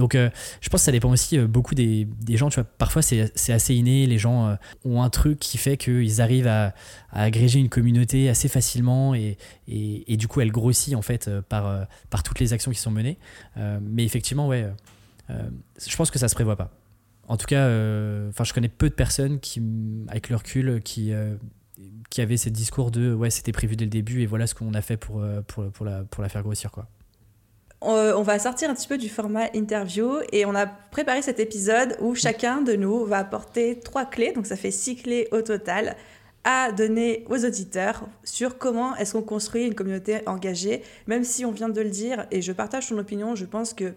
[0.00, 0.30] Donc euh,
[0.62, 2.48] je pense que ça dépend aussi euh, beaucoup des, des, gens.
[2.48, 4.06] Tu vois, parfois c'est assez inné.
[4.06, 4.54] Les gens euh,
[4.86, 6.74] ont un truc qui fait qu'ils arrivent à,
[7.10, 9.36] à, agréger une communauté assez facilement et,
[9.68, 12.90] et, et, du coup elle grossit en fait par, par toutes les actions qui sont
[12.90, 13.18] menées.
[13.56, 14.66] mais effectivement, ouais,
[15.28, 16.70] je pense que ça se prévoit pas.
[17.30, 17.64] En tout cas,
[18.28, 19.62] enfin je connais peu de personnes qui,
[20.08, 21.12] avec le recul, qui
[22.10, 24.74] qui avaient ce discours de ouais c'était prévu dès le début et voilà ce qu'on
[24.74, 26.88] a fait pour, pour, pour, la, pour la faire grossir quoi.
[27.82, 31.40] Euh, on va sortir un petit peu du format interview et on a préparé cet
[31.40, 35.40] épisode où chacun de nous va apporter trois clés, donc ça fait six clés au
[35.40, 35.96] total,
[36.44, 41.52] à donner aux auditeurs sur comment est-ce qu'on construit une communauté engagée, même si on
[41.52, 43.94] vient de le dire et je partage son opinion, je pense que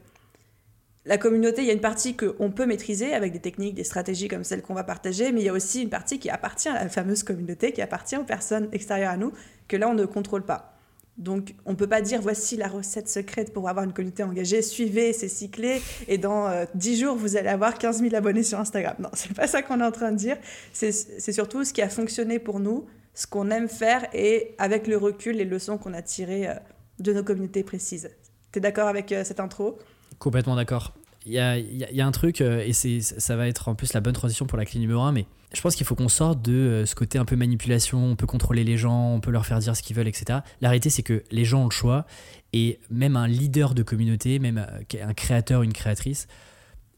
[1.06, 4.30] la communauté, il y a une partie qu'on peut maîtriser avec des techniques, des stratégies
[4.30, 6.76] comme celles qu'on va partager, mais il y a aussi une partie qui appartient à
[6.76, 9.34] la fameuse communauté, qui appartient aux personnes extérieures à nous,
[9.68, 10.74] que là on ne contrôle pas.
[11.18, 14.64] Donc, on ne peut pas dire voici la recette secrète pour avoir une communauté engagée,
[14.64, 18.42] suivez ces cyclés et dans euh, dix 10 jours, vous allez avoir 15 000 abonnés
[18.42, 18.96] sur Instagram.
[19.00, 20.38] Non, c'est pas ça qu'on est en train de dire.
[20.72, 20.92] C'est
[21.32, 25.36] surtout ce qui a fonctionné pour nous, ce qu'on aime faire et avec le recul,
[25.36, 26.56] les leçons qu'on a tirées euh,
[26.98, 28.10] de nos communautés précises.
[28.52, 29.78] Tu es d'accord avec euh, cette intro?
[30.24, 30.94] Complètement d'accord.
[31.26, 34.58] Il y a, un truc, et ça va être en plus la bonne transition pour
[34.58, 37.18] la clé numéro 1, mais je pense qu'il faut qu'on sorte de euh, ce côté
[37.18, 39.98] un peu manipulation, on peut contrôler les gens, on peut leur faire dire ce qu'ils
[39.98, 40.40] veulent, etc.
[40.62, 42.06] La réalité, c'est que les gens ont le choix,
[42.54, 46.30] et même un leader de communauté, même euh, un créateur, une créatrice,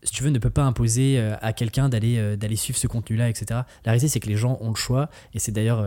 [0.03, 3.27] si tu veux, ne peut pas imposer euh, à quelqu'un d'aller d'aller suivre ce contenu-là,
[3.27, 3.45] etc.
[3.85, 5.83] La réalité, c'est que les gens ont le choix, et c'est d'ailleurs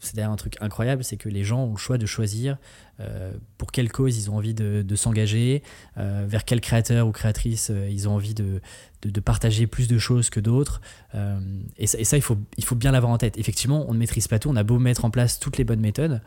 [0.00, 2.56] c'est d'ailleurs un truc incroyable, c'est que les gens ont le choix de choisir
[3.00, 5.62] euh, pour quelle cause ils ont envie de, s'engager,
[5.96, 8.60] euh, vers quel créateur ou créatrice euh, ils ont envie de,
[9.02, 10.80] de, partager plus de choses que d'autres.
[11.76, 13.38] Et ça, et, ça, il, faut, il faut bien l'avoir en tête.
[13.38, 15.80] Effectivement, on ne maîtrise pas tout, on a beau mettre en place toutes les bonnes
[15.80, 16.20] méthodes,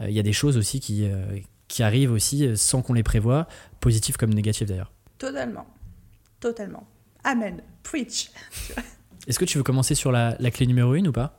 [0.00, 1.08] il y a des choses aussi qui,
[1.66, 3.48] qui arrivent aussi sans qu'on les prévoit,
[3.80, 4.92] positives comme négatives d'ailleurs.
[5.18, 5.66] Totalement,
[6.40, 6.86] totalement.
[7.24, 8.30] Amen, preach.
[9.26, 11.37] Est-ce que tu veux commencer sur la, la clé numéro 1 ou pas?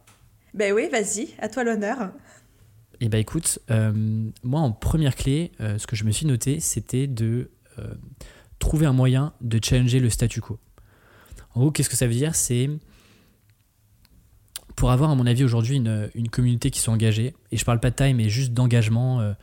[0.54, 2.12] Ben oui, vas-y, à toi l'honneur.
[3.02, 3.94] Eh ben écoute, euh,
[4.44, 7.94] moi en première clé, euh, ce que je me suis noté, c'était de euh,
[8.60, 10.60] trouver un moyen de challenger le statu quo.
[11.56, 12.36] En gros, qu'est-ce que ça veut dire?
[12.36, 12.70] C'est
[14.80, 17.80] pour avoir, à mon avis, aujourd'hui une, une, communauté qui soit engagée, et je parle
[17.80, 19.36] pas de taille, mais juste d'engagement,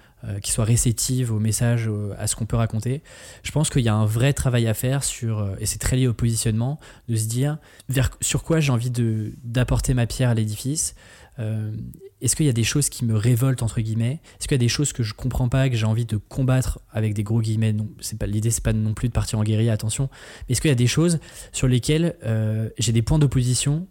[0.42, 3.02] qui soit réceptive au message, à ce qu'on peut raconter,
[3.42, 6.08] je pense qu'il y a un vrai travail à faire sur, et c'est très lié
[6.08, 7.58] au positionnement, de se dire
[8.20, 8.90] sur quoi j'ai envie
[9.44, 10.94] d'apporter ma pierre à l'édifice,
[11.38, 11.70] euh,
[12.20, 14.20] est-ce qu'il y a des choses qui me révoltent entre guillemets?
[14.38, 16.80] Est-ce qu'il y a des choses que je comprends pas, que j'ai envie de combattre
[16.90, 17.74] avec des gros guillemets?
[18.26, 20.08] L'idée, c'est pas non plus de partir en guérilla, attention.
[20.48, 21.18] Mais est-ce qu'il y a des choses
[21.52, 23.86] sur lesquelles euh, j'ai des points d'opposition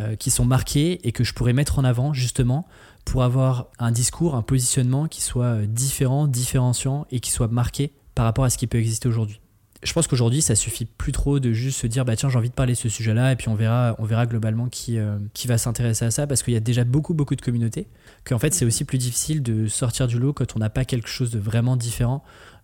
[0.00, 2.66] euh, qui sont marqués et que je pourrais mettre en avant justement
[3.04, 8.24] pour avoir un discours, un positionnement qui soit différent, différenciant et qui soit marqué par
[8.24, 9.40] rapport à ce qui peut exister aujourd'hui
[9.82, 12.50] je pense qu'aujourd'hui, ça suffit plus trop de juste se dire bah tiens, j'ai envie
[12.50, 15.48] de parler de ce sujet-là et puis on verra, on verra globalement qui, euh, qui
[15.48, 17.88] va s'intéresser à ça parce qu'il y a déjà beaucoup beaucoup de communautés.
[18.24, 21.08] Qu'en fait, c'est aussi plus difficile de sortir du lot quand on n'a pas quelque
[21.08, 22.22] chose de vraiment différent,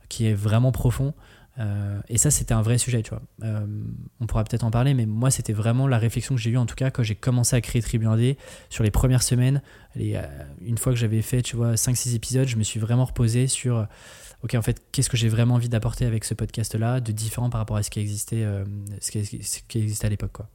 [0.08, 1.14] qui est vraiment profond.
[1.58, 3.22] Euh, et ça, c'était un vrai sujet, tu vois.
[3.42, 3.66] Euh,
[4.20, 6.66] on pourra peut-être en parler, mais moi, c'était vraiment la réflexion que j'ai eue, en
[6.66, 8.36] tout cas, quand j'ai commencé à créer Tribu Indé.
[8.68, 9.62] Sur les premières semaines,
[9.96, 10.22] euh,
[10.60, 13.86] une fois que j'avais fait, tu vois, 5-6 épisodes, je me suis vraiment reposé sur,
[14.42, 17.60] ok, en fait, qu'est-ce que j'ai vraiment envie d'apporter avec ce podcast-là, de différent par
[17.60, 18.46] rapport à ce qui existait,
[19.00, 20.48] ce qui, ce qui existait à l'époque, quoi.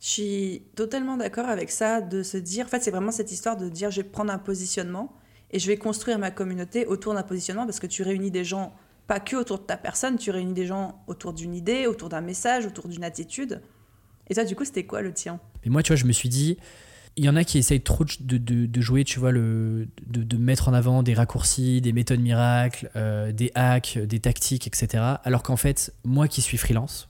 [0.00, 3.56] Je suis totalement d'accord avec ça, de se dire, en fait, c'est vraiment cette histoire
[3.56, 5.16] de dire, je vais prendre un positionnement
[5.50, 8.74] et je vais construire ma communauté autour d'un positionnement parce que tu réunis des gens
[9.06, 12.20] pas que autour de ta personne, tu réunis des gens autour d'une idée, autour d'un
[12.20, 13.60] message, autour d'une attitude.
[14.28, 15.40] Et toi, du coup, c'était quoi le tien?
[15.64, 16.56] Mais moi, tu vois, je me suis dit,
[17.16, 21.02] il y en a qui essayent trop de, jouer, tu vois, de, mettre en avant
[21.02, 25.02] des raccourcis, des méthodes miracles, euh, des hacks, des tactiques, etc.
[25.22, 27.08] Alors qu'en fait, moi qui suis freelance,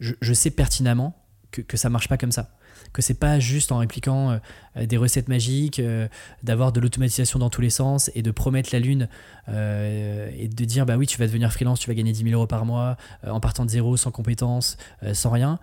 [0.00, 1.16] je, je sais pertinemment
[1.52, 2.50] que, que ça marche pas comme ça
[2.92, 4.38] que c'est pas juste en répliquant
[4.76, 6.08] euh, des recettes magiques, euh,
[6.42, 9.08] d'avoir de l'automatisation dans tous les sens et de promettre la lune
[9.48, 12.34] euh, et de dire bah oui tu vas devenir freelance, tu vas gagner 10 000
[12.34, 14.76] euros par mois en partant de zéro, sans compétences,
[15.12, 15.58] sans rien.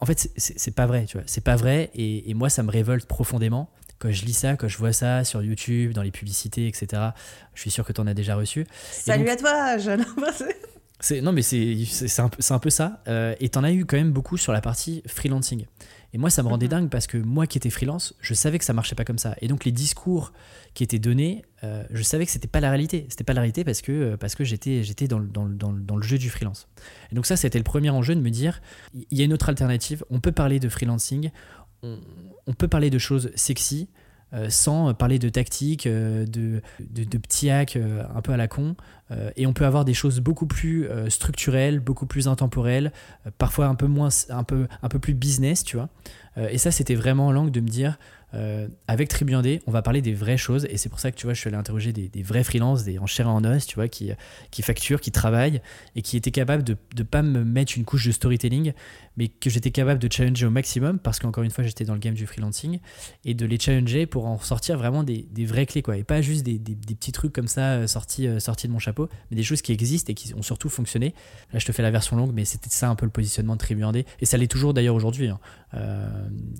[0.00, 3.06] En fait c'est pas vrai, tu vois, c'est pas vrai et, moi ça me révolte
[3.06, 7.00] profondément quand je lis ça, quand je vois ça sur YouTube, dans les publicités, etc.
[7.54, 8.66] Je suis sûr que tu en as déjà reçu.
[8.90, 10.04] Salut à toi, jeune
[11.22, 13.02] non mais c'est un, un, peu ça.
[13.38, 15.66] et tu en as eu quand même beaucoup sur la partie freelancing.
[16.14, 16.70] Et moi, ça me rendait mhm.
[16.70, 19.34] dingue parce que moi qui étais freelance, je savais que ça marchait pas comme ça.
[19.40, 20.32] Et donc les discours
[20.72, 23.06] qui étaient donnés, euh, je savais que c'était pas la réalité.
[23.10, 25.96] C'était pas la réalité parce que, euh, parce que j'étais, j'étais dans, dans, dans, dans,
[25.96, 26.68] le jeu du freelance.
[27.10, 28.62] Et donc ça, c'était le premier enjeu de me dire,
[28.94, 30.04] il y a une autre alternative.
[30.08, 31.32] On peut parler de freelancing,
[31.82, 31.98] on,
[32.46, 33.88] on peut parler de choses sexy,
[34.48, 36.26] sans parler de tactique, de,
[36.80, 38.74] de, petits hacks un peu à la con.
[39.36, 42.92] et on peut avoir des choses beaucoup plus structurelles, beaucoup plus intemporelles,
[43.38, 44.66] parfois un peu, moins, un, peu,
[45.00, 45.88] plus business, tu vois.
[46.50, 47.96] et ça, c'était vraiment l'angle de me dire,
[48.34, 49.34] euh, avec Tribu
[49.66, 51.48] on va parler des vraies choses et c'est pour ça que tu vois, je suis
[51.48, 54.10] allé interroger des, vrais freelances, des en en os, tu vois, qui,
[54.50, 55.60] qui facturent, qui travaillent
[55.94, 58.72] et qui étaient capables de ne pas me mettre une couche de storytelling,
[59.16, 62.00] mais que j'étais capable de challenger au maximum parce qu'encore une fois, j'étais dans le
[62.00, 62.80] game du freelancing
[63.24, 66.20] et de les challenger pour en sortir vraiment des, des vraies clés, quoi, et pas
[66.20, 69.36] juste des, des, petits trucs comme ça euh, sortis, euh, sortis de mon chapeau, mais
[69.36, 71.14] des choses qui existent et qui ont surtout fonctionné.
[71.52, 73.58] Là, je te fais la version longue, mais c'était ça un peu le positionnement de
[73.58, 73.84] Tribu
[74.20, 75.28] et ça l'est toujours d'ailleurs aujourd'hui.
[75.28, 75.40] Hein.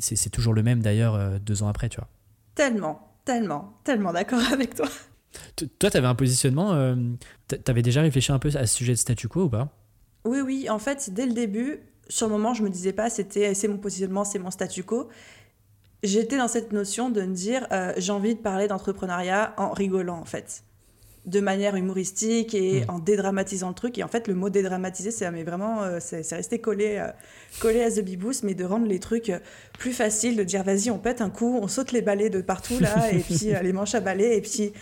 [0.00, 2.08] c'est toujours le même d'ailleurs deux ans après, tu vois.
[2.54, 4.88] Tellement, tellement, tellement d'accord avec toi.
[5.56, 6.94] Toi, tu avais un positionnement, euh,
[7.48, 9.68] tu avais déjà réfléchi un peu à ce sujet de statu quo ou pas?
[10.24, 13.54] Oui, oui, en fait, dès le début, sur le moment, je me disais pas c'était
[13.54, 15.08] c'est mon positionnement, c'est mon statu quo.
[16.02, 20.18] J'étais dans cette notion de me dire euh, j'ai envie de parler d'entrepreneuriat en rigolant
[20.18, 20.64] en fait
[21.26, 22.90] de manière humoristique et hmm.
[22.90, 23.98] en dédramatisant le truc.
[23.98, 27.08] Et en fait, le mot dédramatiser, c'est mais vraiment, euh, c'est resté collé, euh,
[27.60, 29.38] collé à The Beboost, mais de rendre les trucs euh,
[29.78, 32.78] plus faciles, de dire vas-y, on pète un coup, on saute les balais de partout
[32.78, 34.72] là, et puis les manches à balais, et puis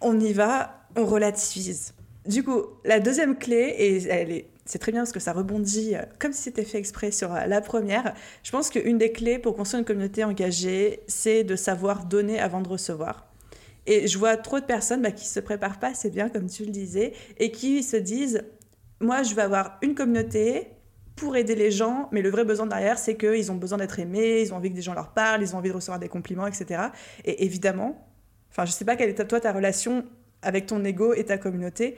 [0.00, 1.92] on y va, on relativise.
[2.26, 5.94] Du coup, la deuxième clé, et elle est, c'est très bien parce que ça rebondit
[6.20, 8.14] comme si c'était fait exprès sur la première.
[8.44, 12.60] Je pense qu'une des clés pour construire une communauté engagée, c'est de savoir donner avant
[12.60, 13.26] de recevoir.
[13.86, 16.64] Et je vois trop de personnes bah, qui se préparent pas c'est bien, comme tu
[16.64, 18.44] le disais, et qui se disent
[19.00, 20.68] Moi, je vais avoir une communauté
[21.16, 24.40] pour aider les gens, mais le vrai besoin derrière, c'est qu'ils ont besoin d'être aimés,
[24.40, 26.46] ils ont envie que des gens leur parlent, ils ont envie de recevoir des compliments,
[26.46, 26.80] etc.
[27.24, 28.08] Et évidemment,
[28.50, 30.04] enfin, je sais pas quelle est toi ta relation
[30.42, 31.96] avec ton ego et ta communauté.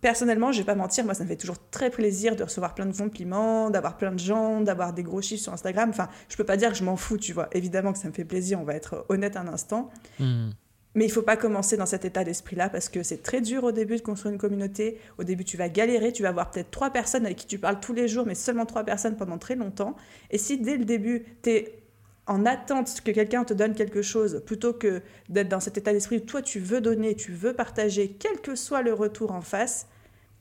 [0.00, 2.86] Personnellement, je vais pas mentir, moi ça me fait toujours très plaisir de recevoir plein
[2.86, 5.90] de compliments, d'avoir plein de gens, d'avoir des gros chiffres sur Instagram.
[5.90, 7.48] Enfin, je peux pas dire que je m'en fous, tu vois.
[7.52, 9.90] Évidemment que ça me fait plaisir, on va être honnête un instant.
[10.18, 10.50] Hmm.
[10.94, 13.72] Mais il faut pas commencer dans cet état d'esprit-là parce que c'est très dur au
[13.72, 14.98] début de construire une communauté.
[15.18, 17.78] Au début, tu vas galérer, tu vas avoir peut-être trois personnes avec qui tu parles
[17.78, 19.94] tous les jours, mais seulement trois personnes pendant très longtemps.
[20.30, 21.80] Et si dès le début, tu es
[22.26, 26.18] en attente que quelqu'un te donne quelque chose, plutôt que d'être dans cet état d'esprit
[26.18, 29.86] où toi, tu veux donner, tu veux partager, quel que soit le retour en face,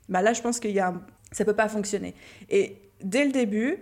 [0.09, 0.93] bah là, je pense qu'il y a
[1.31, 2.15] ça peut pas fonctionner.
[2.49, 3.77] Et dès le début,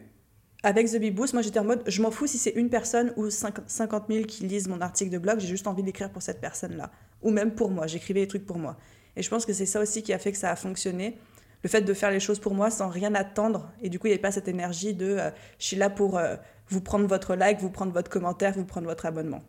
[0.63, 3.13] avec The Big Boost, moi j'étais en mode, je m'en fous si c'est une personne
[3.15, 6.41] ou 50 000 qui lisent mon article de blog, j'ai juste envie d'écrire pour cette
[6.41, 6.91] personne-là.
[7.21, 8.77] Ou même pour moi, j'écrivais des trucs pour moi.
[9.15, 11.17] Et je pense que c'est ça aussi qui a fait que ça a fonctionné.
[11.63, 13.71] Le fait de faire les choses pour moi sans rien attendre.
[13.81, 16.17] Et du coup, il n'y avait pas cette énergie de euh, je suis là pour
[16.17, 16.35] euh,
[16.69, 19.43] vous prendre votre like, vous prendre votre commentaire, vous prendre votre abonnement.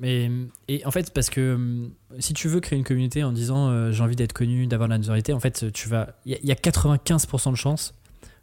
[0.00, 0.30] Mais,
[0.68, 3.90] et en fait, parce que hum, si tu veux créer une communauté en disant euh,
[3.90, 6.14] j'ai envie d'être connu, d'avoir la notoriété, en fait, tu vas.
[6.24, 7.94] Il y, a 95% de chances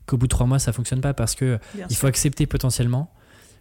[0.06, 1.58] qu'au bout de trois mois, ça fonctionne pas parce que
[1.90, 3.12] il faut accepter potentiellement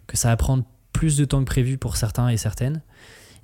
[0.07, 2.81] que ça va prendre plus de temps que prévu pour certains et certaines.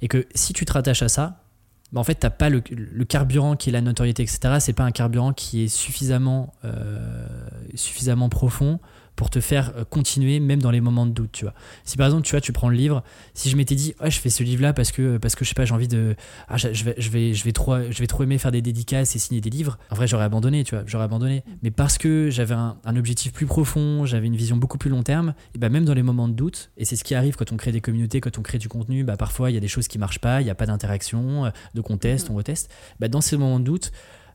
[0.01, 1.43] Et que si tu te rattaches à ça,
[1.91, 2.61] bah en fait, tu n'as pas le,
[3.05, 4.55] carburant qui est la notoriété, etc.
[4.59, 7.27] C'est pas un carburant qui est suffisamment, euh,
[7.75, 8.79] suffisamment profond
[9.21, 11.53] pour te faire euh, continuer même dans les moments de doute, tu vois.
[11.83, 13.03] Si par exemple, tu vois, tu prends le livre,
[13.35, 15.63] si je m'étais dit, je fais ce livre-là parce que, parce que je sais pas,
[15.63, 16.15] j'ai envie de.
[16.47, 19.15] Ah, je, vais, je, vais, je, vais trop, je vais trop aimer faire des dédicaces
[19.15, 21.43] et signer des livres, en vrai, j'aurais abandonné, tu vois, j'aurais abandonné.
[21.61, 25.35] Mais parce que j'avais un, objectif plus profond, j'avais une vision beaucoup plus long terme,
[25.53, 27.57] et bah, même dans les moments de doute, et c'est ce qui arrive quand on
[27.57, 29.87] crée des communautés, quand on crée du contenu, bah, parfois il y a des choses
[29.87, 32.31] qui marchent pas, il n'y a pas d'interaction, euh, de on teste, mm-hmm.
[32.31, 32.71] on reteste.
[32.99, 33.91] Bah, dans ces moments de doute,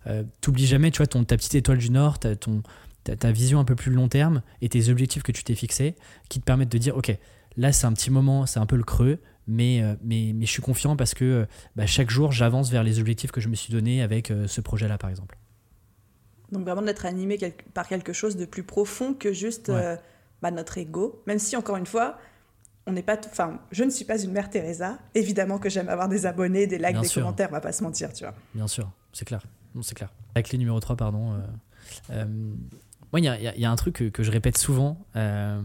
[0.06, 2.62] euh, t'oublies jamais, tu vois, ton, ta petite étoile du Nord, ton,
[3.14, 5.94] ta, vision un peu plus long terme et tes objectifs que tu t'es fixés
[6.28, 7.16] qui te permettent de dire, ok,
[7.56, 10.50] là c'est un petit moment, c'est un peu le creux, mais, euh, mais, mais je
[10.50, 13.54] suis confiant parce que euh, bah, chaque jour j'avance vers les objectifs que je me
[13.54, 15.38] suis donné avec ce projet-là, par exemple.
[16.52, 17.38] Donc vraiment d'être animé
[17.74, 19.70] par quelque chose de plus profond que juste
[20.42, 22.18] bah, notre ego, même si encore une fois,
[22.86, 24.98] on n'est pas, enfin, je ne suis pas une mère Teresa.
[25.14, 28.12] Évidemment que j'aime avoir des abonnés, des likes, des commentaires, on va pas se mentir,
[28.12, 28.34] tu vois.
[28.54, 29.42] Bien sûr, c'est clair
[29.82, 30.12] c'est clair.
[30.34, 31.32] La clé numéro 3, pardon.
[31.32, 31.40] Euh,
[32.10, 32.24] euh,
[33.12, 35.60] moi, il y, a, un truc que, je répète souvent euh,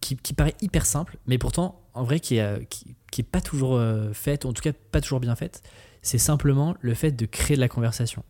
[0.00, 3.80] qui, paraît hyper simple, mais pourtant, en vrai, qui est, qui, est pas toujours
[4.12, 5.62] fait, ou en tout cas pas toujours bien fait.
[6.02, 8.22] C'est simplement le fait de créer de la conversation.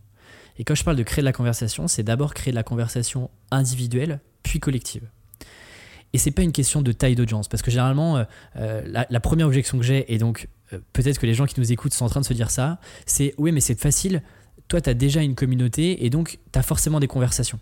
[0.58, 3.30] Et quand je parle de créer de la conversation, c'est d'abord créer de la conversation
[3.50, 5.08] individuelle, puis collective.
[6.12, 8.24] Et c'est pas une question de taille d'audience, parce que généralement,
[8.54, 10.48] la, la, première objection que j'ai, et donc
[10.92, 13.34] peut-être que les gens qui nous écoutent sont en train de se dire ça, c'est
[13.36, 14.22] oui, mais c'est facile,
[14.68, 17.58] toi, tu as déjà une communauté et donc tu as forcément des conversations.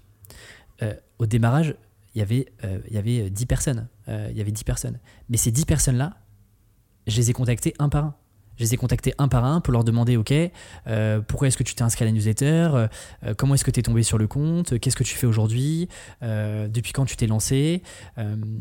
[0.83, 1.75] Euh, au démarrage,
[2.15, 3.89] il y avait, euh, il y avait 10 personnes.
[4.09, 4.99] Euh, il y avait 10 personnes.
[5.29, 6.17] Mais ces 10 personnes-là,
[7.07, 8.15] je les ai contactées un par un.
[8.57, 10.33] Je les ai contactés un par un pour leur demander, OK,
[11.29, 12.87] pourquoi est-ce que tu t'es inscrit à la newsletter?
[13.37, 14.79] Comment est-ce que tu es tombé sur le compte?
[14.79, 15.91] Qu'est-ce que tu fais aujourd'hui?
[16.23, 17.83] Depuis quand tu t'es lancé?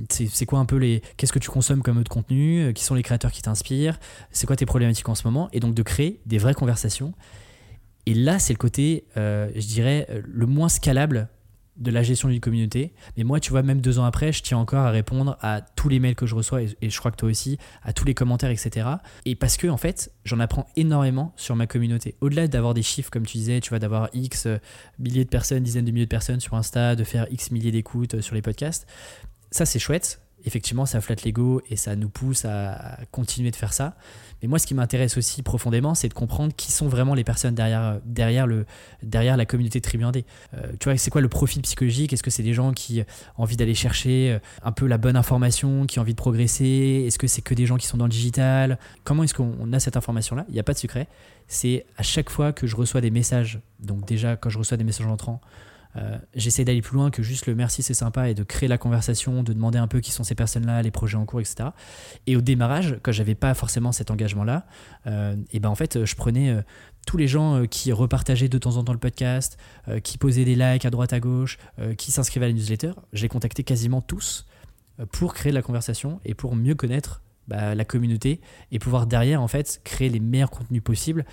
[0.10, 1.01] C'est quoi un peu les...
[1.15, 2.73] Qu'est-ce que tu consommes comme autre contenu?
[2.73, 3.97] Qui sont les créateurs qui t'inspirent?
[4.32, 5.47] C'est quoi tes problématiques en ce moment?
[5.54, 7.13] Et donc de créer des vraies conversations.
[8.06, 11.30] Et là, c'est le côté, je dirais, le moins scalable
[11.78, 12.94] de la gestion d'une communauté.
[13.18, 15.90] Mais moi, tu vois, même deux ans après, je tiens encore à répondre à tous
[15.90, 18.50] les mails que je reçois, et, je crois que toi aussi, à tous les commentaires,
[18.50, 18.88] etc.
[19.26, 22.16] Et parce que, en fait, j'en apprends énormément sur ma communauté.
[22.22, 24.58] Au-delà d'avoir des chiffres, comme tu disais, tu vois, d'avoir X euh,
[25.00, 28.22] milliers de personnes, dizaines de milliers de personnes sur Insta, de faire X milliers d'écoutes
[28.22, 28.88] sur les podcasts,
[29.52, 30.25] ça, c'est chouette.
[30.45, 33.95] Effectivement, ça flatte l'ego et ça nous pousse à continuer de faire ça.
[34.41, 37.55] Mais moi, ce qui m'intéresse aussi profondément, c'est de comprendre qui sont vraiment les personnes
[37.55, 38.65] derrière, derrière, le,
[39.01, 42.13] derrière la communauté de Euh, tu vois, c'est quoi le profil psychologique?
[42.13, 43.01] Est-ce que c'est des gens qui
[43.38, 47.05] ont envie d'aller chercher euh, un peu la bonne information, qui ont envie de progresser?
[47.08, 48.77] Est-ce que c'est que des gens qui sont dans le digital?
[49.03, 50.45] Comment est-ce qu'on a cette information-là?
[50.49, 51.08] Il n'y a pas de secret.
[51.47, 54.84] C'est à chaque fois que je reçois des messages, donc déjà quand je reçois des
[54.84, 55.41] messages entrants,
[55.97, 58.77] euh, j'essaie d'aller plus loin que juste le merci, c'est sympa, et de créer la
[58.77, 61.69] conversation, de demander un peu qui sont ces personnes-là, les projets en cours, etc.
[62.27, 64.65] Et au démarrage, quand j'avais pas forcément cet engagement-là,
[65.08, 66.62] euh, et ben en fait, je prenais euh,
[67.08, 69.60] tous les gens qui repartageaient de temps en temps le podcast,
[70.01, 71.60] qui posaient des likes à droite à gauche,
[71.99, 74.47] qui s'inscrivaient à la newsletter, j'ai contacté quasiment tous
[75.12, 79.47] pour créer la conversation et pour mieux connaître bah, la communauté et pouvoir derrière en
[79.47, 81.25] fait créer les meilleurs contenus possibles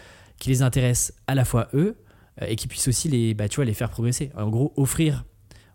[0.42, 1.96] qui les intéressent à la fois eux,
[2.40, 4.31] et qui puisse aussi les, bah, tu vois, les faire progresser.
[4.37, 5.25] En gros, offrir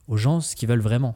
[0.08, 1.16] aux gens ce qu'ils veulent vraiment.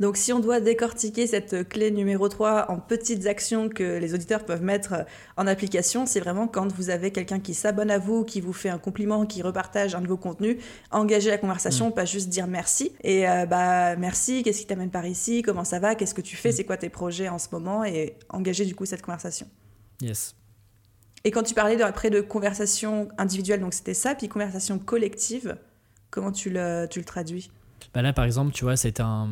[0.00, 4.44] Donc si on doit décortiquer cette clé numéro 3 en petites actions que les auditeurs
[4.44, 5.04] peuvent mettre
[5.36, 8.68] en application, c'est vraiment quand vous avez quelqu'un qui s'abonne à vous, qui vous fait
[8.68, 10.58] un compliment, qui repartage un nouveau contenu,
[10.92, 11.94] engager la conversation, mm.
[11.94, 12.92] pas juste dire merci.
[13.02, 16.36] Et euh, bah merci, qu'est-ce qui t'amène par ici, comment ça va, qu'est-ce que tu
[16.36, 16.52] fais, mm.
[16.52, 19.48] c'est quoi tes projets en ce moment, et engager du coup cette conversation.
[20.00, 20.37] Yes.
[21.24, 25.56] Et quand tu parlais de, après de conversation individuelle, donc c'était ça, puis conversation collective,
[26.10, 27.50] comment tu le, tu le traduis?
[27.94, 29.28] Bah là, par exemple, tu vois, c'est un.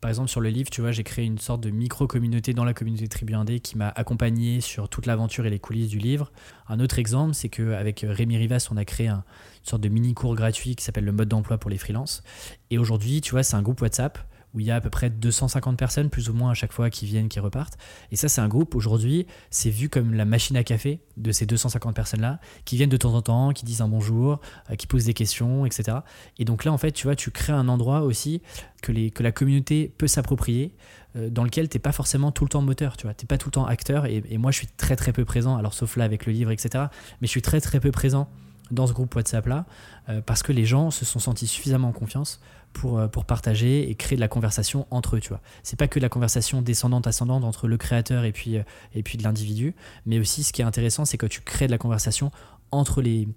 [0.00, 2.74] Par exemple, sur le livre, tu vois, j'ai créé une sorte de micro-communauté dans la
[2.74, 6.30] communauté Tribu Indé qui m'a accompagné sur toute l'aventure et les coulisses du livre.
[6.68, 9.24] Un autre exemple, c'est qu'avec Rémi Rivas, on a créé un,
[9.60, 12.22] une sorte de mini-cours gratuit qui s'appelle le mode d'emploi pour les freelances.
[12.70, 14.18] Et aujourd'hui, tu vois, c'est un groupe WhatsApp
[14.56, 16.88] où il y a à peu près 250 personnes, plus ou moins à chaque fois,
[16.88, 17.76] qui viennent, qui repartent.
[18.10, 21.44] Et ça, c'est un groupe, aujourd'hui, c'est vu comme la machine à café de ces
[21.44, 24.40] 250 personnes-là, qui viennent de temps en temps, qui disent un bonjour,
[24.70, 25.98] euh, qui posent des questions, etc.
[26.38, 28.40] Et donc là, en fait, tu vois, tu crées un endroit aussi
[28.82, 28.92] que,
[29.22, 30.74] la communauté peut s'approprier,
[31.16, 33.12] euh, dans lequel tu n'es pas forcément tout le temps moteur, tu vois.
[33.12, 34.06] Tu n'es pas tout le temps acteur.
[34.06, 36.50] Et, et moi, je suis très, très peu présent, alors sauf là avec le livre,
[36.50, 36.86] etc.
[37.20, 38.26] Mais je suis très, très peu présent
[38.70, 39.64] dans ce groupe WhatsApp là
[40.08, 42.40] euh, parce que les gens se sont sentis suffisamment en confiance
[42.76, 45.88] pour, euh, pour partager et créer de la conversation entre eux tu vois c'est pas
[45.88, 48.62] que la conversation descendante ascendante entre le créateur et puis euh,
[48.94, 51.72] et puis de l'individu mais aussi ce qui est intéressant c'est que tu crées de
[51.72, 52.30] la conversation
[52.72, 53.28] entre les,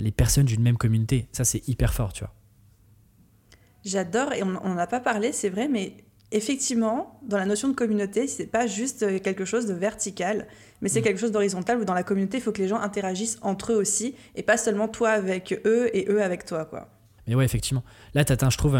[0.00, 2.34] les personnes d'une même communauté ça c'est hyper fort tu vois
[3.84, 5.96] J'adore et on n'en a pas parlé, c'est vrai, mais
[6.30, 10.46] effectivement, dans la notion de communauté, c'est pas juste euh, quelque chose de vertical,
[10.80, 11.04] mais c'est mm.
[11.04, 13.76] quelque chose d'horizontal où dans la communauté, il faut que les gens interagissent entre eux
[13.76, 16.88] aussi et pas seulement toi avec eux et eux avec toi, quoi.
[17.26, 17.84] Mais ouais, effectivement.
[18.14, 18.76] Là, tu atteins, je trouve,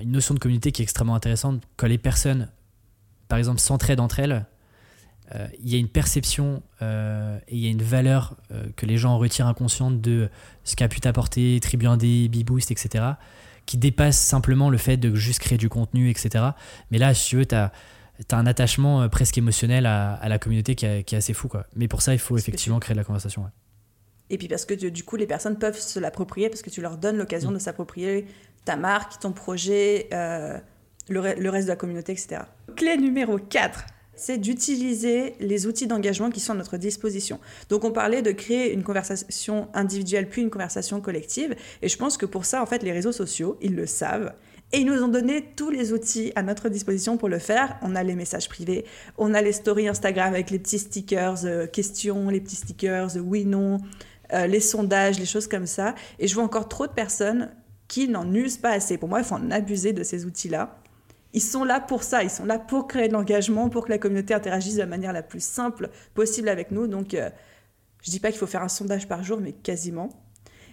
[0.00, 1.62] une notion de communauté qui est extrêmement intéressante.
[1.76, 2.48] Quand les personnes,
[3.28, 4.46] par exemple, s'entraident entre elles,
[5.34, 8.86] euh, il y a une perception euh, et il y a une valeur euh, que
[8.86, 10.30] les gens retirent inconsciente de
[10.64, 13.04] ce qu'a pu t'apporter Tribu 1D, B-Boost, etc.,
[13.66, 16.44] qui dépasse simplement le fait de juste créer du contenu, etc.
[16.90, 17.72] Mais là, si tu veux, tu as,
[18.32, 21.48] un attachement presque émotionnel à, la communauté qui, est assez fou.
[21.48, 21.66] Quoi.
[21.76, 23.44] Mais pour ça, il faut effectivement créer de la conversation.
[24.30, 26.96] Et puis parce que du coup, les personnes peuvent se l'approprier parce que tu leur
[26.96, 27.54] donnes l'occasion mm.
[27.54, 28.26] de s'approprier
[28.64, 32.42] ta marque, ton projet, le, le, reste de la communauté, etc.
[32.76, 33.86] Clé numéro 4,
[34.18, 37.38] c'est d'utiliser les outils d'engagement qui sont à notre disposition.
[37.70, 42.16] Donc on parlait de créer une conversation individuelle puis une conversation collective et je pense
[42.16, 44.34] que pour ça en fait les réseaux sociaux, ils le savent
[44.72, 47.78] et ils nous ont donné tous les outils à notre disposition pour le faire.
[47.80, 48.84] On a les messages privés,
[49.16, 53.20] on a les stories Instagram avec les petits stickers euh, questions, les petits stickers euh,
[53.20, 53.78] oui non,
[54.32, 57.50] euh, les sondages, les choses comme ça et je vois encore trop de personnes
[57.86, 58.98] qui n'en usent pas assez.
[58.98, 60.78] Pour moi, il faut en abuser de ces outils-là
[61.32, 63.98] ils sont là pour ça, ils sont là pour créer de l'engagement, pour que la
[63.98, 66.86] communauté interagisse de la manière la plus simple possible avec nous.
[66.86, 67.30] Donc, je euh,
[68.02, 70.08] je dis pas qu'il faut faire un sondage par jour, mais quasiment.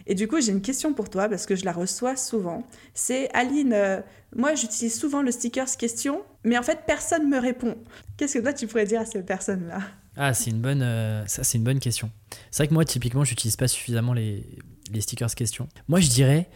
[0.06, 2.64] Et du coup, j'ai une question pour toi parce que je la reçois souvent.
[2.93, 3.99] C'est Aline, euh,
[4.36, 7.76] moi j'utilise souvent le stickers question, mais en fait personne me répond.
[8.16, 9.80] Qu'est-ce que toi tu pourrais dire à ces personnes-là?
[10.18, 12.11] Ah, c'est une bonne, euh, ça c'est une bonne question.
[12.51, 14.45] C'est vrai que moi typiquement j'utilise pas suffisamment les,
[14.91, 15.68] les stickers question.
[15.88, 16.49] Moi je dirais,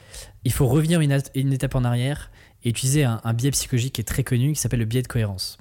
[0.43, 2.31] il faut revenir une, une étape en arrière
[2.63, 5.57] et utiliser un, biais psychologique qui est très connu qui s'appelle le biais de cohérence.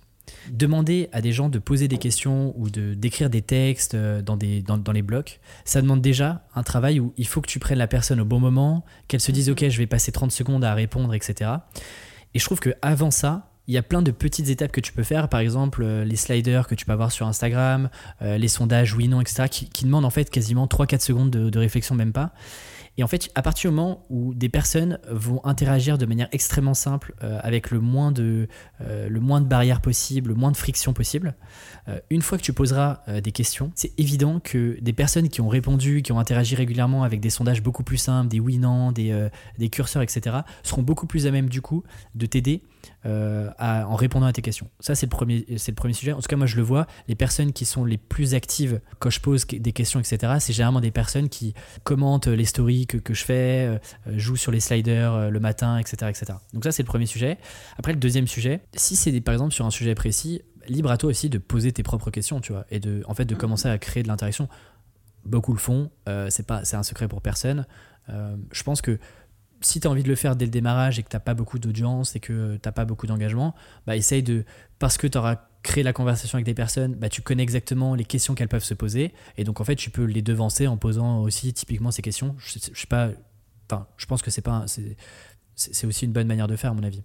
[0.50, 4.36] Demander à des gens de poser des questions ou de d'écrire des textes euh, dans,
[4.36, 7.58] des, dans, dans, les blocs, ça demande déjà un travail où il faut que tu
[7.58, 10.64] prennes la personne au bon moment, qu'elle se dise ok je vais passer 30 secondes
[10.64, 11.50] à répondre, etc.
[12.34, 15.02] Et je trouve qu'avant ça, il y a plein de petites étapes que tu peux
[15.02, 17.90] faire, par exemple euh, les sliders que tu peux avoir sur Instagram,
[18.22, 21.94] euh, les sondages oui, non, etc., qui, demandent en fait quasiment 3-4 secondes de, réflexion,
[21.94, 22.32] même pas.
[22.96, 26.74] Et en fait, à partir du moment où des personnes vont interagir de manière extrêmement
[26.74, 28.48] simple, euh, avec le moins, de,
[28.80, 31.34] le moins de barrières possible, le moins de friction possible,
[32.10, 36.02] une fois que tu poseras des questions, c'est évident que des personnes qui ont répondu,
[36.02, 40.02] qui ont interagi régulièrement avec des sondages beaucoup plus simples, des oui-non, des, des curseurs,
[40.02, 41.84] etc., seront beaucoup plus à même du coup
[42.16, 42.62] de t'aider
[43.06, 44.68] euh, en répondant à tes questions.
[44.80, 46.12] Ça, c'est le, premier, le premier sujet.
[46.12, 49.10] En tout cas, moi, je le vois, les personnes qui sont les plus actives quand
[49.10, 53.24] je pose des questions, etc., c'est généralement des personnes qui commentent les stories que, je
[53.24, 56.38] fais, euh, jouent sur les sliders euh, le matin, etc., etc.
[56.52, 57.38] Donc ça, c'est le premier sujet.
[57.78, 61.10] Après, le deuxième sujet, si c'est par exemple sur un sujet précis, libre à toi
[61.10, 63.78] aussi de poser tes propres questions, tu vois, et de, en fait, de commencer à
[63.78, 64.48] créer de l'interaction.
[65.24, 67.66] Beaucoup le font, c'est c'est un secret pour personne.
[68.08, 68.98] je pense que
[69.60, 71.58] si tu as envie de le faire dès le démarrage et que tu pas beaucoup
[71.58, 73.54] d'audience et que tu pas beaucoup d'engagement,
[73.86, 74.44] bah essaye de.
[74.78, 78.04] Parce que tu auras créé la conversation avec des personnes, bah tu connais exactement les
[78.04, 79.12] questions qu'elles peuvent se poser.
[79.36, 82.36] Et donc, en fait, tu peux les devancer en posant aussi typiquement ces questions.
[82.38, 83.10] Je, sais pas.
[83.96, 84.64] Je pense que c'est pas.
[85.56, 87.02] C'est aussi une bonne manière de faire, à mon avis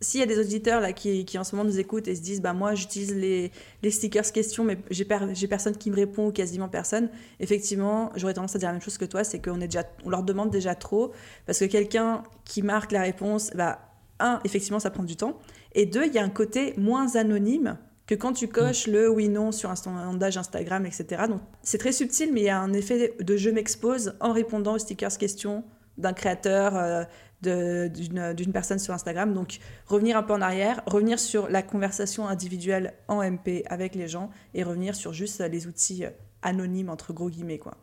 [0.00, 2.20] s'il y a des auditeurs là qui, qui, en ce moment nous écoutent et se
[2.20, 3.50] disent bah moi j'utilise les,
[3.82, 7.08] les, stickers questions mais j'ai personne qui me répond ou quasiment personne.
[7.40, 10.10] Effectivement j'aurais tendance à dire la même chose que toi c'est qu'on est déjà on
[10.10, 11.12] leur demande déjà trop.
[11.46, 13.78] Parce que quelqu'un qui marque la réponse bah
[14.20, 15.38] un effectivement ça prend du temps.
[15.74, 19.28] Et deux il y a un côté moins anonyme que quand tu coches le oui
[19.28, 22.74] non sur un sondage Instagram etc donc c'est très subtil mais il y a un
[22.74, 25.64] effet de je m'expose en répondant aux stickers questions
[25.96, 27.04] d'un créateur euh,
[27.44, 29.32] d'une personne sur Instagram.
[29.34, 34.08] Donc revenir un peu en arrière, revenir sur la conversation individuelle en MP avec les
[34.08, 36.04] gens et revenir sur juste les outils
[36.42, 37.58] anonymes entre gros guillemets.
[37.58, 37.76] Quoi.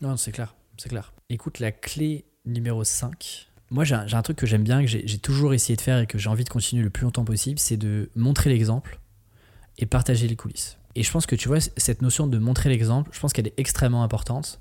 [0.00, 1.12] Non, c'est clair, c'est clair.
[1.28, 3.48] Écoute, la clé numéro 5.
[3.70, 6.18] Moi, j'ai un, truc que j'aime bien, que j'ai toujours essayé de faire et que
[6.18, 9.00] j'ai envie de continuer le plus longtemps possible, c'est de montrer l'exemple
[9.78, 10.78] et partager les coulisses.
[10.94, 13.58] Et je pense que tu vois, cette notion de montrer l'exemple, je pense qu'elle est
[13.58, 14.60] extrêmement importante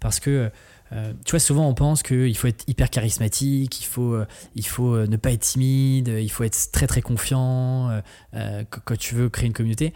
[0.00, 0.50] parce que
[0.92, 4.66] euh, tu vois, souvent on pense qu'il faut être hyper charismatique, il faut, euh, il
[4.66, 8.00] faut euh, ne pas être timide, il faut être très très confiant
[8.32, 9.92] quand tu veux créer une communauté.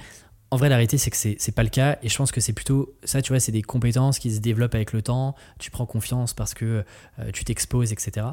[0.52, 1.96] En vrai, la réalité, c'est que c'est pas le cas.
[2.02, 4.74] Et je pense que c'est plutôt ça, tu vois, c'est des compétences qui se développent
[4.74, 5.36] avec le temps.
[5.60, 6.84] Tu prends confiance parce que
[7.32, 8.26] tu t'exposes, etc.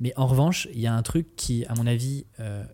[0.00, 2.26] Mais en revanche, il y a un truc qui, à mon avis,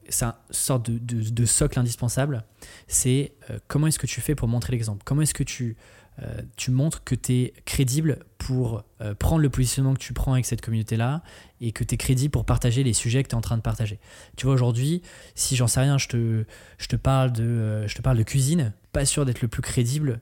[0.08, 2.44] c'est une sorte de, de, socle indispensable.
[2.88, 3.34] C'est
[3.68, 5.02] comment est-ce que tu fais pour montrer l'exemple?
[5.04, 5.76] Comment est-ce que tu
[6.22, 10.32] euh, tu montres que tu es crédible pour euh, prendre le positionnement que tu prends
[10.32, 11.22] avec cette communauté-là
[11.60, 13.62] et que tu es crédible pour partager les sujets que tu es en train de
[13.62, 13.98] partager.
[14.36, 15.02] Tu vois, aujourd'hui,
[15.34, 16.44] si j'en sais rien, je te,
[16.78, 19.60] je, te parle de, euh, je te parle de cuisine, pas sûr d'être le plus
[19.60, 20.20] crédible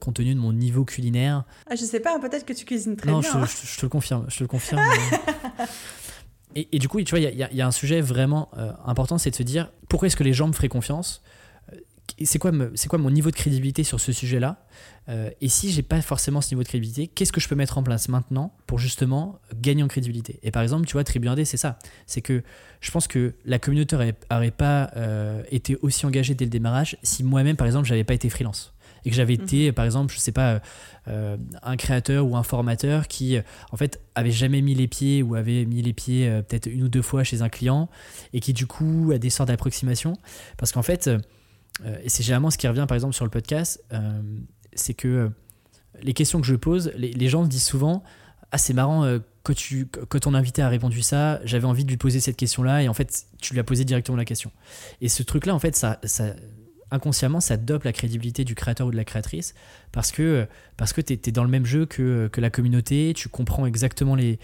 [0.00, 1.44] compte tenu de mon niveau culinaire.
[1.70, 3.20] Ah, je sais pas, peut-être que tu cuisines très bien.
[3.20, 3.46] Non, hein.
[3.46, 4.26] je, te le confirme.
[4.28, 4.82] Je te le confirme.
[6.54, 8.50] et, et, du coup, tu vois, il y, y, a un sujet vraiment
[8.84, 11.22] important, c'est de se dire pourquoi est-ce que les gens me feraient confiance?
[12.24, 12.52] C'est quoi,
[12.88, 14.64] quoi mon niveau de crédibilité sur ce sujet-là
[15.08, 17.78] euh, Et si j'ai pas forcément ce niveau de crédibilité, qu'est-ce que je peux mettre
[17.78, 20.38] en place maintenant pour justement gagner en crédibilité?
[20.42, 21.78] Et par exemple, tu vois, Tribu 1D, c'est ça.
[22.06, 22.42] C'est que
[22.80, 27.24] je pense que la communauté n'aurait pas euh, été aussi engagée dès le démarrage si
[27.24, 29.44] moi-même, par exemple, j'avais pas été freelance et que j'avais mhm.
[29.44, 30.60] été, par exemple, je sais pas,
[31.08, 33.38] euh, un créateur ou un formateur qui,
[33.72, 36.88] en fait, avait jamais mis les pieds ou avait mis les pieds peut-être une ou
[36.88, 37.88] deux fois chez un client
[38.34, 40.12] et qui, du coup, a des sortes d'approximations.
[40.58, 41.08] Parce qu'en fait,
[42.02, 44.20] et c'est généralement ce qui revient par exemple sur le podcast, euh,
[44.74, 45.28] c'est que euh,
[46.02, 48.02] les questions que je pose, les, gens disent souvent
[48.52, 51.96] Ah, c'est marrant, quand, tu, quand ton invité a répondu ça, j'avais envie de lui
[51.96, 54.50] poser cette question-là, et en fait, tu lui as posé directement la question.
[55.00, 56.32] Et ce truc-là, en fait, ça, ça,
[56.90, 59.54] inconsciemment, ça dope la crédibilité du créateur ou de la créatrice
[59.92, 63.28] parce que, parce que tu es, dans le même jeu que, que, la communauté, tu
[63.28, 64.38] comprends exactement les.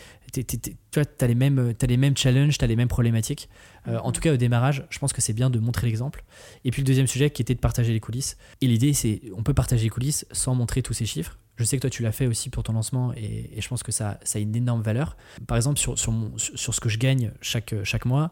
[0.45, 3.49] Tu as les, mêmes, as les mêmes challenges, tu as les mêmes problématiques.
[3.89, 6.25] Euh, en tout cas, au démarrage, je pense que c'est bien de montrer l'exemple.
[6.65, 8.37] Et puis le deuxième sujet qui était de partager les coulisses.
[8.61, 11.39] Et l'idée, c'est on peut partager les coulisses sans montrer tous ces chiffres.
[11.57, 13.93] Je sais que toi, tu l'as fait aussi pour ton lancement et, je pense que
[13.93, 15.17] ça, ça, a une énorme valeur.
[15.47, 18.31] Par exemple, sur, sur, sur ce que je gagne chaque, chaque mois,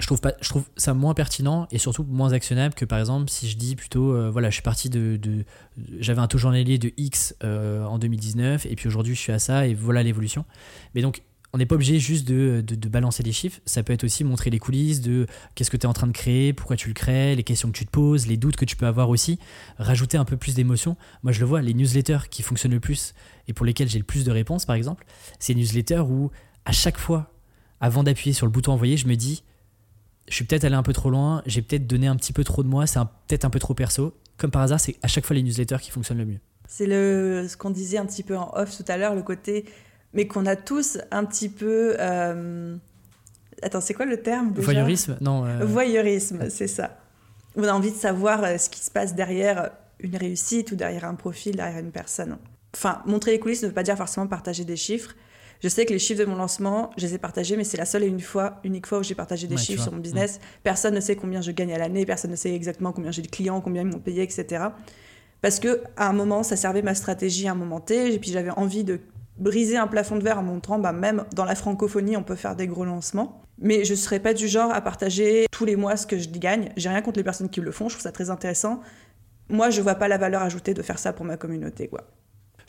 [0.00, 3.30] je trouve, pas, je trouve ça moins pertinent et surtout moins actionnable que par exemple
[3.30, 5.20] si je dis plutôt euh, voilà je suis parti de,
[6.00, 9.38] j'avais un taux journalier de X euh, en 2019 et puis aujourd'hui je suis à
[9.38, 10.44] ça et voilà l'évolution.
[10.94, 11.22] Mais donc
[11.52, 14.50] on n'est pas obligé juste de, de, balancer des chiffres, ça peut être aussi montrer
[14.50, 17.36] les coulisses de qu'est-ce que tu es en train de créer, pourquoi tu le crées,
[17.36, 19.38] les questions que tu te poses, les doutes que tu peux avoir aussi,
[19.78, 20.96] rajouter un peu plus d'émotion.
[21.22, 23.14] Moi je le vois, les newsletters qui fonctionnent le plus
[23.46, 25.06] et pour lesquels j'ai le plus de réponses par exemple,
[25.38, 26.32] c'est les newsletters où
[26.64, 27.30] à chaque fois,
[27.80, 29.44] avant d'appuyer sur le bouton envoyer, je me dis
[30.28, 32.62] je suis peut-être allé un peu trop loin, j'ai peut-être donné un petit peu trop
[32.62, 34.14] de moi, c'est peut-être un peu trop perso.
[34.36, 36.40] Comme par hasard, c'est à chaque fois les newsletters qui fonctionnent le mieux.
[36.66, 39.64] C'est le, ce qu'on disait un petit peu en off tout à l'heure, le côté,
[40.12, 41.96] mais qu'on a tous un petit peu.
[42.00, 42.76] Euh,
[43.62, 44.64] attends, c'est quoi le terme déjà?
[44.64, 45.16] Voyeurisme?
[45.20, 45.44] Non.
[45.46, 46.98] Euh, Voyeurisme, c'est ça.
[47.56, 49.70] On a envie de savoir euh, ce qui se passe derrière
[50.00, 52.38] une réussite ou derrière un profil, derrière une personne.
[52.74, 55.14] Enfin, montrer les coulisses ne veut pas dire forcément partager des chiffres.
[55.64, 57.86] Je sais que les chiffres de mon lancement, je les ai partagés, mais c'est la
[57.86, 60.38] seule et une fois, unique fois où j'ai partagé des chiffres sur mon business.
[60.62, 63.28] Personne ne sait combien je gagne à l'année, personne ne sait exactement combien j'ai de
[63.28, 64.62] clients, combien ils m'ont payé, etc.
[65.40, 68.30] Parce que à un moment, ça servait ma stratégie à un moment T, et puis
[68.30, 69.00] j'avais envie de
[69.38, 72.56] briser un plafond de verre en montrant, bah, même dans la francophonie, on peut faire
[72.56, 73.40] des gros lancements.
[73.56, 76.28] Mais je ne serais pas du genre à partager tous les mois ce que je
[76.28, 76.72] gagne.
[76.76, 78.80] J'ai rien contre les personnes qui le font, je trouve ça très intéressant.
[79.48, 82.02] Moi, je vois pas la valeur ajoutée de faire ça pour ma communauté, quoi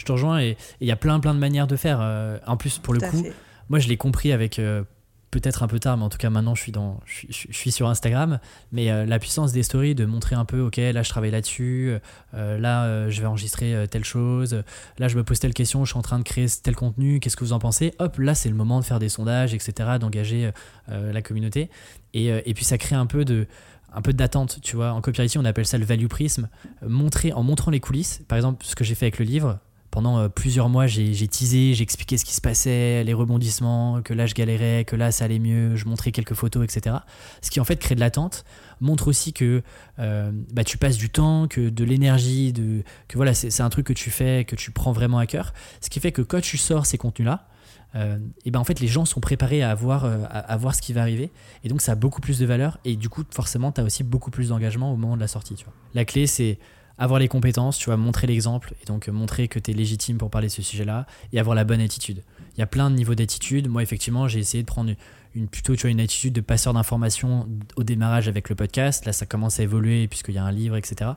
[0.06, 1.98] je te rejoins et il y a plein plein de manières de faire.
[2.00, 3.26] Euh, en plus, pour le coup,
[3.70, 4.84] moi je l'ai compris avec euh,
[5.32, 7.90] peut-être un peu tard, mais en tout cas maintenant je suis, dans, je, suis sur
[7.90, 8.40] Instagram.
[8.72, 11.96] Mais euh, la puissance des stories, de montrer un peu, ok, là je travaille là-dessus,
[12.34, 14.64] là je vais enregistrer telle chose,
[15.00, 17.36] là je me pose telle question, je suis en train de créer tel contenu, qu'est-ce
[17.36, 17.96] que vous en pensez?
[17.98, 20.52] Hop, là c'est le moment de faire des sondages, etc., d'engager
[20.88, 21.72] la communauté.
[22.14, 23.48] Et, et, puis ça crée un peu de
[23.96, 24.92] un peu d'attente, tu vois.
[24.92, 26.50] En copywriting, on appelle ça le value prism.
[26.86, 29.60] Montrer, en montrant les coulisses, par exemple, ce que j'ai fait avec le livre,
[29.96, 34.14] pendant euh, plusieurs mois, j'ai teasé, j'ai expliqué ce qui se passait, les rebondissements, que
[34.14, 36.98] là je galérais, que là ça allait mieux, je montrais quelques photos, etc.
[37.42, 38.44] Ce qui en fait crée de l'attente,
[38.82, 39.64] montre aussi que
[40.00, 42.52] euh, bah, tu passes du temps, que de l'énergie,
[43.08, 45.54] que voilà, c'est un truc que tu fais, que tu prends vraiment à cœur.
[45.80, 47.48] Ce qui fait que quand tu sors ces contenus-là,
[47.96, 50.92] euh, et ben en fait les gens sont préparés à voir, à, voir ce qui
[50.92, 51.32] va arriver
[51.64, 54.04] et donc ça a beaucoup plus de valeur et du coup forcément tu as aussi
[54.04, 55.56] beaucoup plus d'engagement au moment de la sortie.
[55.94, 56.60] La clé c'est
[56.98, 60.30] avoir les compétences, tu vois, montrer l'exemple et donc montrer que tu es légitime pour
[60.30, 62.24] parler de ce sujet-là et avoir la bonne attitude.
[62.56, 63.68] Il y a plein de niveaux d'attitude.
[63.68, 64.94] Moi, effectivement, j'ai essayé de prendre
[65.36, 69.06] une, plutôt tu vois, une attitude de passeur d'informations au démarrage avec le podcast.
[69.06, 71.12] Là, ça commence à évoluer puisqu'il y a un livre, etc.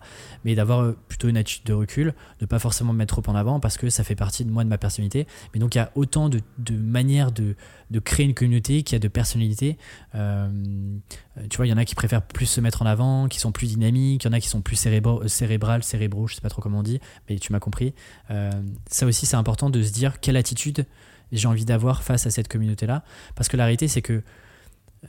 [0.45, 3.37] Mais d'avoir euh, plutôt une attitude de recul, de pas forcément me mettre trop en
[3.37, 5.27] avant parce que ça fait partie de moi, de ma personnalité.
[5.55, 6.41] Mais donc, il y a autant de,
[6.71, 7.55] manières de,
[8.05, 9.79] créer une communauté qu'il y a de personnalités.
[10.15, 10.49] Euh,
[11.51, 13.53] tu vois, il y en a qui préfèrent plus se mettre en avant, qui sont
[13.53, 16.49] plus dynamiques, il y en a qui sont plus cérébro, cérébrales, cérébraux, je sais pas
[16.49, 17.95] trop comment on dit, mais tu m'as compris.
[18.31, 18.51] Euh,
[18.91, 20.87] ça aussi, c'est important de se dire quelle attitude
[21.33, 23.05] j'ai envie d'avoir face à cette communauté-là.
[23.35, 25.09] Parce que la réalité, c'est que euh,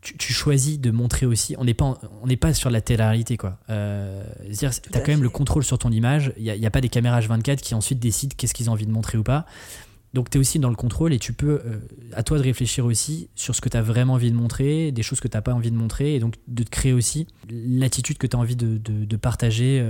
[0.00, 1.54] tu, choisis de montrer aussi.
[1.58, 3.58] On n'est pas, on n'est pas sur la télé-réalité, quoi.
[3.70, 4.24] Euh,
[4.58, 6.32] tu as quand même le contrôle sur ton image.
[6.36, 8.92] Il n'y a, pas des caméras 24 qui ensuite décident qu'est-ce qu'ils ont envie de
[8.92, 9.46] montrer ou pas.
[10.14, 11.80] Donc tu es aussi dans le contrôle et tu peux, euh,
[12.14, 15.02] à toi de réfléchir aussi sur ce que tu as vraiment envie de montrer, des
[15.02, 18.16] choses que tu n'as pas envie de montrer, et donc de te créer aussi l'attitude
[18.16, 19.84] que tu as envie de, de, partager,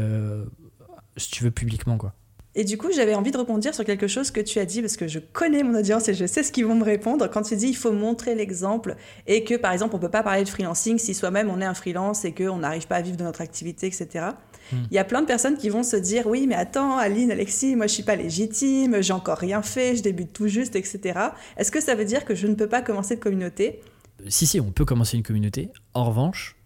[1.16, 1.96] si tu veux, publiquement.
[1.96, 2.12] quoi.
[2.58, 4.96] Et du coup, j'avais envie de rebondir sur quelque chose que tu as dit, parce
[4.96, 7.28] que je connais mon audience et je sais ce qu'ils vont me répondre.
[7.30, 8.96] Quand tu dis il faut montrer l'exemple
[9.26, 11.66] et que, par exemple, on ne peut pas parler de freelancing si soi-même on est
[11.66, 14.28] un freelance et qu'on n'arrive pas à vivre de notre activité, etc.
[14.72, 14.76] Hmm.
[14.90, 17.76] Il y a plein de personnes qui vont se dire oui, mais attends, Aline, Alexis,
[17.76, 21.20] moi je suis pas légitime, j'ai encore rien fait, je débute tout juste, etc.
[21.58, 23.80] Est-ce que ça veut dire que je ne peux pas commencer de communauté?
[24.28, 25.68] Si, si, on peut commencer une communauté.
[25.92, 26.56] En revanche,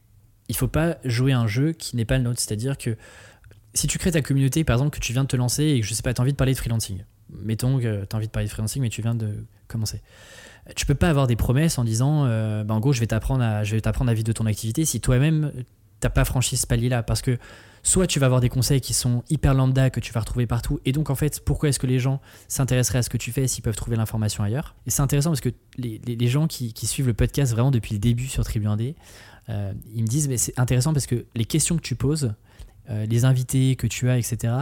[0.48, 2.40] il faut pas jouer un jeu qui n'est pas le nôtre.
[2.40, 2.96] C'est-à-dire que
[3.74, 5.86] si tu crées ta communauté, par exemple, que tu viens de te lancer et que
[5.86, 7.04] je sais pas, tu as envie de parler de freelancing.
[7.30, 10.02] Mettons que tu as envie de parler de freelancing, mais tu viens de commencer.
[10.76, 13.42] Tu peux pas avoir des promesses en disant, euh, bah, en gros, je vais t'apprendre
[13.42, 13.62] à, à
[14.14, 15.52] vivre de ton activité si toi-même
[16.00, 17.02] t'as pas franchi ce palier-là.
[17.02, 17.38] Parce que
[17.82, 20.80] soit tu vas avoir des conseils qui sont hyper lambda que tu vas retrouver partout,
[20.84, 23.46] et donc en fait, pourquoi est-ce que les gens s'intéresseraient à ce que tu fais
[23.46, 24.74] s'ils peuvent trouver l'information ailleurs?
[24.86, 28.26] Et c'est intéressant parce que les, gens qui, suivent le podcast vraiment depuis le début
[28.26, 28.94] sur Tribu 1D,
[29.48, 32.34] euh, ils me disent, mais c'est intéressant parce que les questions que tu poses,
[32.90, 34.54] euh, les invités que tu as, etc.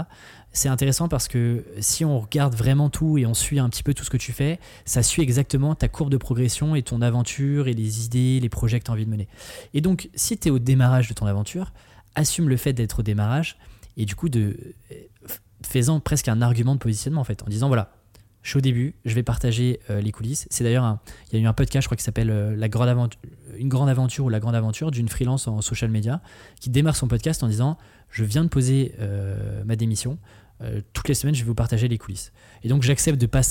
[0.52, 3.94] C'est intéressant parce que si on regarde vraiment tout et on suit un petit peu
[3.94, 7.68] tout ce que tu fais, ça suit exactement ta courbe de progression et ton aventure
[7.68, 9.28] et les idées, les projets que tu as envie de mener.
[9.74, 11.72] Et donc, si tu es au démarrage de ton aventure,
[12.14, 13.56] assume le fait d'être au démarrage
[13.96, 14.56] et du coup, de,
[15.62, 17.92] faisant presque un argument de positionnement en fait, en disant voilà,
[18.42, 20.46] je suis au début, je vais partager euh, les coulisses.
[20.50, 20.98] C'est d'ailleurs,
[21.30, 23.20] il y a eu un podcast, je crois, qui s'appelle euh, la grande aventure,
[23.58, 26.22] Une grande aventure ou La grande aventure d'une freelance en social media
[26.60, 27.76] qui démarre son podcast en disant
[28.10, 30.18] Je viens de poser euh, ma démission.
[30.60, 32.32] Euh, toutes les semaines, je vais vous partager les coulisses.
[32.64, 33.42] Et donc, j'accepte de pas,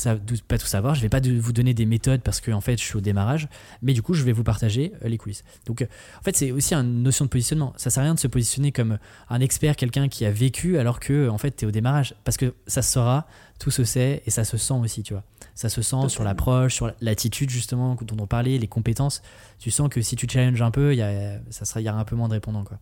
[0.48, 0.94] pas tout savoir.
[0.94, 3.48] Je vais pas vous donner des méthodes parce que, en fait, je suis au démarrage.
[3.82, 5.44] Mais du coup, je vais vous partager euh, les coulisses.
[5.66, 5.88] Donc, euh,
[6.20, 7.74] en fait, c'est aussi une notion de positionnement.
[7.78, 8.98] Ça sert à rien de se positionner comme
[9.30, 12.14] un expert, quelqu'un qui a vécu, alors que, en fait, tu es au démarrage.
[12.26, 13.28] Parce que ça se saura,
[13.58, 15.24] tout se sait et ça se sent aussi, tu vois.
[15.56, 19.22] Ça se sent sur l'approche, sur l'attitude, justement, dont on parlait, les compétences.
[19.60, 22.00] Tu sens que si tu challenges un peu, y a, ça sera, il y aura
[22.00, 22.80] un peu moins de répondants, quoi.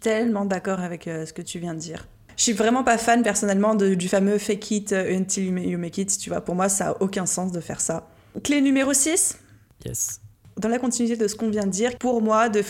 [0.00, 2.06] Tellement d'accord avec ce que tu viens de dire.
[2.36, 6.16] Je suis vraiment pas fan personnellement du fameux fake it until you make it.
[6.18, 8.08] Tu vois, pour moi, ça a aucun sens de faire ça.
[8.44, 9.38] Clé numéro 6
[9.84, 10.20] Yes.
[10.56, 12.60] Dans la continuité de ce qu'on vient de dire, pour moi, de,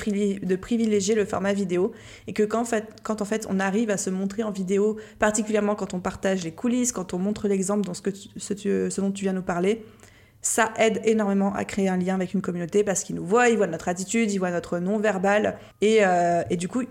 [0.45, 1.93] de, privilégier le format vidéo
[2.26, 4.99] et que quand, en fait, quand en fait on arrive à se montrer en vidéo,
[5.18, 9.11] particulièrement quand on partage les coulisses, quand on montre l'exemple dans ce, que ce, dont
[9.11, 9.87] tu viens nous parler,
[10.43, 13.57] ça aide énormément à créer un lien avec une communauté parce qu'ils nous voient, ils
[13.57, 16.83] voient notre attitude, ils voient notre non-verbal et, euh, et du coup,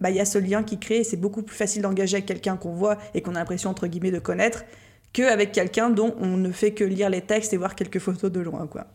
[0.00, 2.26] bah, il y a ce lien qui crée et c'est beaucoup plus facile d'engager avec
[2.26, 4.64] quelqu'un qu'on voit et qu'on a l'impression, entre guillemets, de connaître
[5.12, 8.40] qu'avec quelqu'un dont on ne fait que lire les textes et voir quelques photos de
[8.40, 8.86] loin, quoi.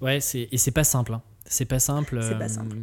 [0.00, 1.14] Ouais, et c'est pas simple.
[1.14, 1.22] Hein.
[1.44, 2.20] C'est pas simple.
[2.22, 2.76] C'est pas euh, simple.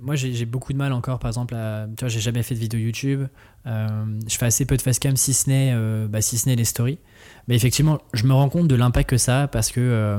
[0.00, 2.60] moi, j'ai beaucoup de mal encore, par exemple, à, tu vois, j'ai jamais fait de
[2.60, 3.26] vidéo YouTube.
[3.66, 3.88] Euh,
[4.28, 6.64] je fais assez peu de facecam, si ce n'est euh, bah, si ce n'est les
[6.64, 6.98] stories.
[7.48, 10.16] Mais effectivement, je me rends compte de l'impact que ça a parce que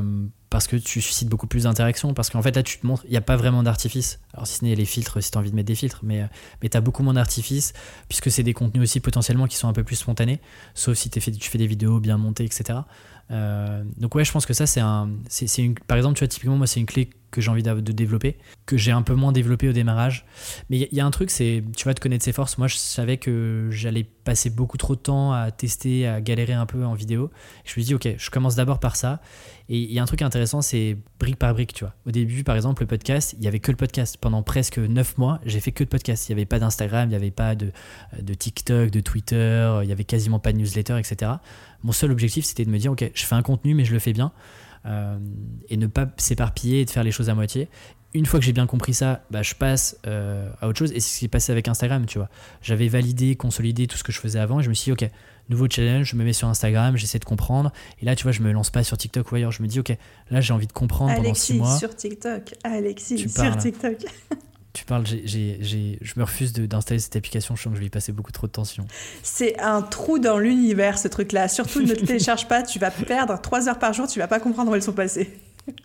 [0.54, 3.10] parce que tu suscites beaucoup plus d'interactions, parce qu'en fait là tu te montres, il
[3.10, 5.49] n'y a pas vraiment d'artifice, alors si ce n'est les filtres, si tu as envie
[5.49, 6.28] de mettre des filtres, mais, euh,
[6.62, 7.74] mais tu beaucoup moins d'artifice,
[8.08, 10.39] puisque c'est des contenus aussi potentiellement qui sont un peu plus spontanés,
[10.76, 12.82] sauf si fait, tu fais des vidéos bien montées, etc.
[13.32, 16.28] Euh, donc ouais, je pense que ça c'est un, c'est, une, par exemple, tu vois,
[16.28, 19.31] typiquement moi c'est une clé que j'ai envie de développer, que j'ai un peu moins
[19.31, 20.25] développé au démarrage.
[20.69, 22.59] Mais il y, a un truc, c'est, tu vas te connaître ses forces.
[22.59, 26.67] Moi, je savais que j'allais passer beaucoup trop de temps à tester, à galérer un
[26.67, 27.31] peu en vidéo.
[27.65, 29.19] Je me suis dit, ok, je commence d'abord par ça.
[29.67, 31.95] Et il y a un truc intéressant, c'est brique par brique, tu vois.
[32.05, 34.17] Au début, par exemple, le podcast, il n'y avait que le podcast.
[34.21, 36.29] Pendant presque 9 mois, j'ai fait que de podcast.
[36.29, 37.71] Il n'y avait pas d'Instagram, il n'y avait pas de,
[38.21, 41.31] de TikTok, de Twitter, il n'y avait quasiment pas de newsletter, etc.
[41.84, 43.99] Mon seul objectif, c'était de me dire, ok, je fais un contenu, mais je le
[43.99, 44.31] fais bien.
[44.86, 45.17] Euh,
[45.69, 47.69] et ne pas s'éparpiller et de faire les choses à moitié.
[48.13, 50.91] Une fois que j'ai bien compris ça, bah, je passe euh, à autre chose.
[50.91, 52.29] Et c'est ce qui est passé avec Instagram, tu vois.
[52.61, 55.09] J'avais validé, consolidé tout ce que je faisais avant et je me suis dit, ok,
[55.49, 57.71] nouveau challenge, je me mets sur Instagram, j'essaie de comprendre.
[58.01, 59.51] Et là, tu vois, je me lance pas sur TikTok ou ailleurs.
[59.51, 59.97] Je me dis, ok,
[60.29, 61.77] là, j'ai envie de comprendre pendant six mois.
[61.77, 62.53] sur TikTok.
[62.63, 63.97] Alexis, sur TikTok.
[64.74, 68.11] tu parles, je me refuse d'installer cette application, je sens que je vais y passer
[68.11, 68.86] beaucoup trop de tension.
[69.21, 71.47] C'est un trou dans l'univers, ce truc-là.
[71.47, 74.39] Surtout, ne te télécharge pas, tu vas perdre 3 heures par jour, tu vas pas
[74.39, 75.30] comprendre où elles sont passées.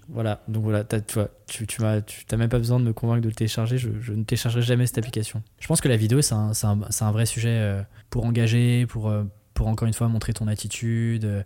[0.08, 2.02] Voilà, donc voilà, tu vois, tu, tu n'as
[2.36, 5.42] même pas besoin de me convaincre de le télécharger, je, ne téléchargerai jamais cette application.
[5.60, 9.08] Je pense que la vidéo, c'est un, un, un, vrai sujet euh, pour engager, pour,
[9.08, 9.22] euh,
[9.54, 11.42] pour encore une fois montrer ton attitude, euh,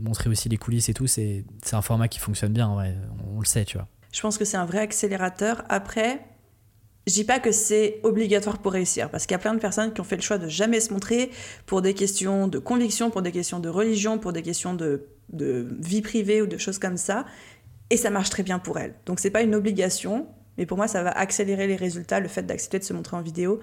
[0.00, 2.96] montrer aussi les coulisses et tout, c'est un format qui fonctionne bien, en vrai,
[3.32, 3.86] on le sait, tu vois.
[4.14, 5.64] Je pense que c'est un vrai accélérateur.
[5.68, 6.20] Après,
[7.08, 9.92] je dis pas que c'est obligatoire pour réussir, parce qu'il y a plein de personnes
[9.92, 11.30] qui ont fait le choix de jamais se montrer
[11.66, 16.00] pour des questions de conviction, pour des questions de religion, pour des questions de, vie
[16.00, 17.26] privée ou de choses comme ça,
[17.90, 18.94] et ça marche très bien pour elles.
[19.04, 22.44] Donc c'est pas une obligation, mais pour moi ça va accélérer les résultats, le fait
[22.44, 23.58] d'accepter de se montrer en vidéo.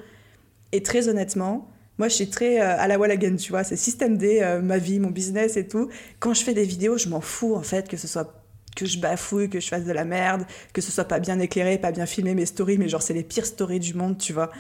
[0.74, 3.78] Et très honnêtement, moi je suis très euh, à la wall again, tu vois, c'est
[3.78, 5.88] système D, euh, ma vie, mon business et tout.
[6.20, 8.41] Quand je fais des vidéos, je m'en fous en fait que ce soit
[8.76, 11.78] que je bafouille, que je fasse de la merde, que ce soit pas bien éclairé,
[11.78, 14.52] pas bien filmé mes stories, mais genre c'est les pires stories du monde, tu vois.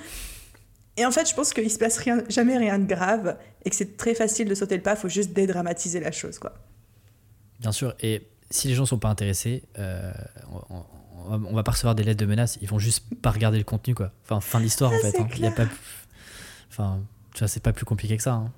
[0.97, 3.75] Et en fait, je pense qu'il se passe rien, jamais rien de grave et que
[3.75, 6.53] c'est très facile de sauter le pas, faut juste dédramatiser la chose, quoi.
[7.59, 10.11] Bien sûr, et si les gens sont pas intéressés, euh,
[11.29, 13.95] on, va pas recevoir des lettres de menaces, ils vont juste pas regarder le contenu,
[13.95, 14.11] quoi.
[14.23, 15.19] Enfin, fin de l'histoire, en ah, fait.
[15.19, 15.27] Hein.
[15.35, 15.65] Il y a pas,
[16.69, 16.99] enfin,
[17.33, 18.33] tu vois, c'est pas plus compliqué que ça.
[18.33, 18.51] Hein.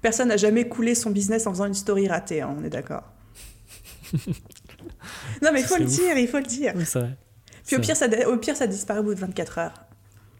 [0.00, 3.04] Personne n'a jamais coulé son business en faisant une story ratée, hein, on est d'accord.
[5.42, 6.74] non, mais il faut le dire, il faut le dire.
[7.66, 9.74] Puis au pire, ça, au pire, ça disparaît au bout de 24 heures.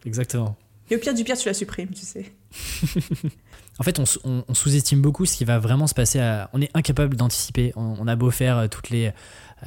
[0.05, 0.57] Exactement.
[0.89, 2.31] Et au pire du pire, tu la supprimes, tu sais.
[3.79, 6.19] en fait, on, sous-estime beaucoup ce qui va vraiment se passer.
[6.19, 6.49] À...
[6.53, 7.71] On est incapable d'anticiper.
[7.75, 9.13] On, a beau faire euh, toutes les,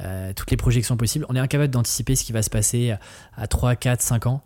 [0.01, 2.95] euh, toutes les projections possibles, on est incapable d'anticiper ce qui va se passer
[3.37, 4.41] à 3, 4, 5 ans.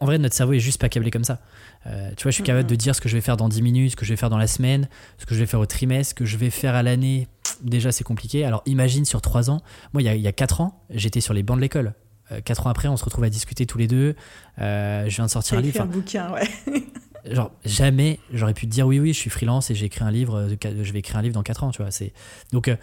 [0.00, 1.40] En vrai, notre cerveau est juste pas câblé comme ça.
[1.86, 3.62] Euh, tu vois, je suis capable de dire ce que je vais faire dans 10
[3.62, 5.66] minutes, ce que je vais faire dans la semaine, ce que je vais faire au
[5.66, 7.28] trimestre, ce que je vais faire à l'année.
[7.62, 8.44] Déjà, c'est compliqué.
[8.44, 9.60] Alors, imagine sur 3 ans.
[9.92, 11.94] Moi, il y a, il y a 4 ans, j'étais sur les bancs de l'école.
[12.44, 14.14] 4 ans après, on se retrouve à discuter tous les deux.
[14.58, 15.80] je viens de sortir un livre.
[15.80, 16.48] un bouquin, ouais.
[17.30, 20.10] genre jamais j'aurais pu te dire oui oui je suis freelance et j'ai écrit un
[20.10, 21.90] livre je vais écrire un livre dans 4 ans tu vois
[22.52, 22.76] donc euh,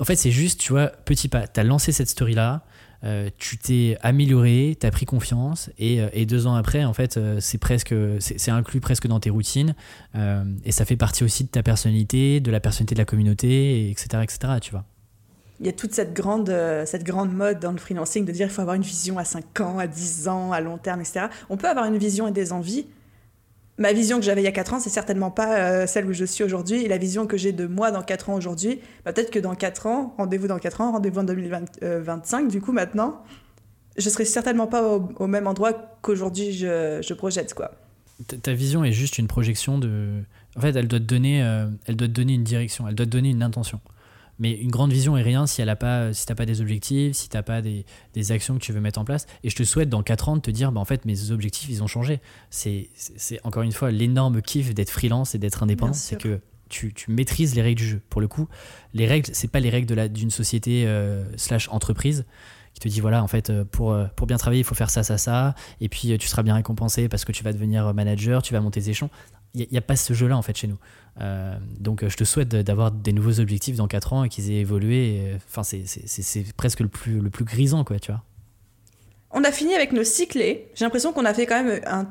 [0.00, 2.62] en fait c'est juste tu vois petit pas tu as lancé cette story là
[3.04, 6.92] euh, tu t'es amélioré tu as pris confiance et, euh, et, deux ans après en
[6.92, 9.74] fait c'est presque c'est inclus presque dans tes routines
[10.64, 14.22] et ça fait partie aussi de ta personnalité de la personnalité de la communauté etc
[14.22, 14.84] etc tu vois
[15.60, 16.52] il y a toute cette grande,
[16.84, 19.60] cette grande mode dans le freelancing de dire qu'il faut avoir une vision à 5
[19.62, 21.28] ans, à 10 ans, à long terme, etc.
[21.48, 22.86] On peut avoir une vision et des envies,
[23.78, 26.12] ma vision que j'avais il y a 4 ans, c'est certainement pas euh, celle où
[26.12, 26.84] je suis aujourd'hui.
[26.84, 29.54] Et la vision que j'ai de moi dans 4 ans aujourd'hui, bah, peut-être que dans
[29.54, 33.22] 4 ans, rendez-vous dans 4 ans, rendez-vous en 2025, du coup, maintenant,
[33.96, 35.72] je serai certainement pas au, même endroit
[36.02, 37.72] qu'aujourd'hui je, je, projette, quoi.
[38.42, 40.22] Ta vision est juste une projection de.
[40.56, 43.10] En fait, elle doit donner, euh, elle doit te donner une direction, elle doit te
[43.10, 43.80] donner une intention.
[44.38, 47.16] Mais une grande vision est rien si elle a pas, si t'as pas des objectifs,
[47.16, 49.26] si t'as pas des, des, actions que tu veux mettre en place.
[49.42, 51.68] Et je te souhaite dans 4 ans de te dire, bah en fait mes objectifs
[51.70, 52.20] ils ont changé.
[52.50, 52.88] C'est,
[53.44, 57.54] encore une fois l'énorme kiff d'être freelance et d'être indépendant, c'est que tu, tu, maîtrises
[57.54, 58.00] les règles du jeu.
[58.10, 58.48] Pour le coup,
[58.92, 62.24] les règles, c'est pas les règles d'une société euh, slash entreprise
[62.74, 64.90] qui te dit voilà en fait euh, pour, euh, pour bien travailler il faut faire
[64.90, 68.42] ça ça ça et puis tu seras bien récompensé parce que tu vas devenir manager
[68.42, 69.08] tu vas monter tes échelons
[69.56, 70.78] il n'y a, pas ce jeu là en fait chez nous
[71.20, 74.50] euh, donc euh, je te souhaite d'avoir des nouveaux objectifs dans 4 ans et qu'ils
[74.50, 75.36] aient évolué.
[75.48, 78.22] Enfin, c'est presque le plus, le plus grisant, quoi, tu vois.
[79.30, 80.68] On a fini avec nos cyclés.
[80.74, 82.06] J'ai l'impression qu'on a fait quand même un,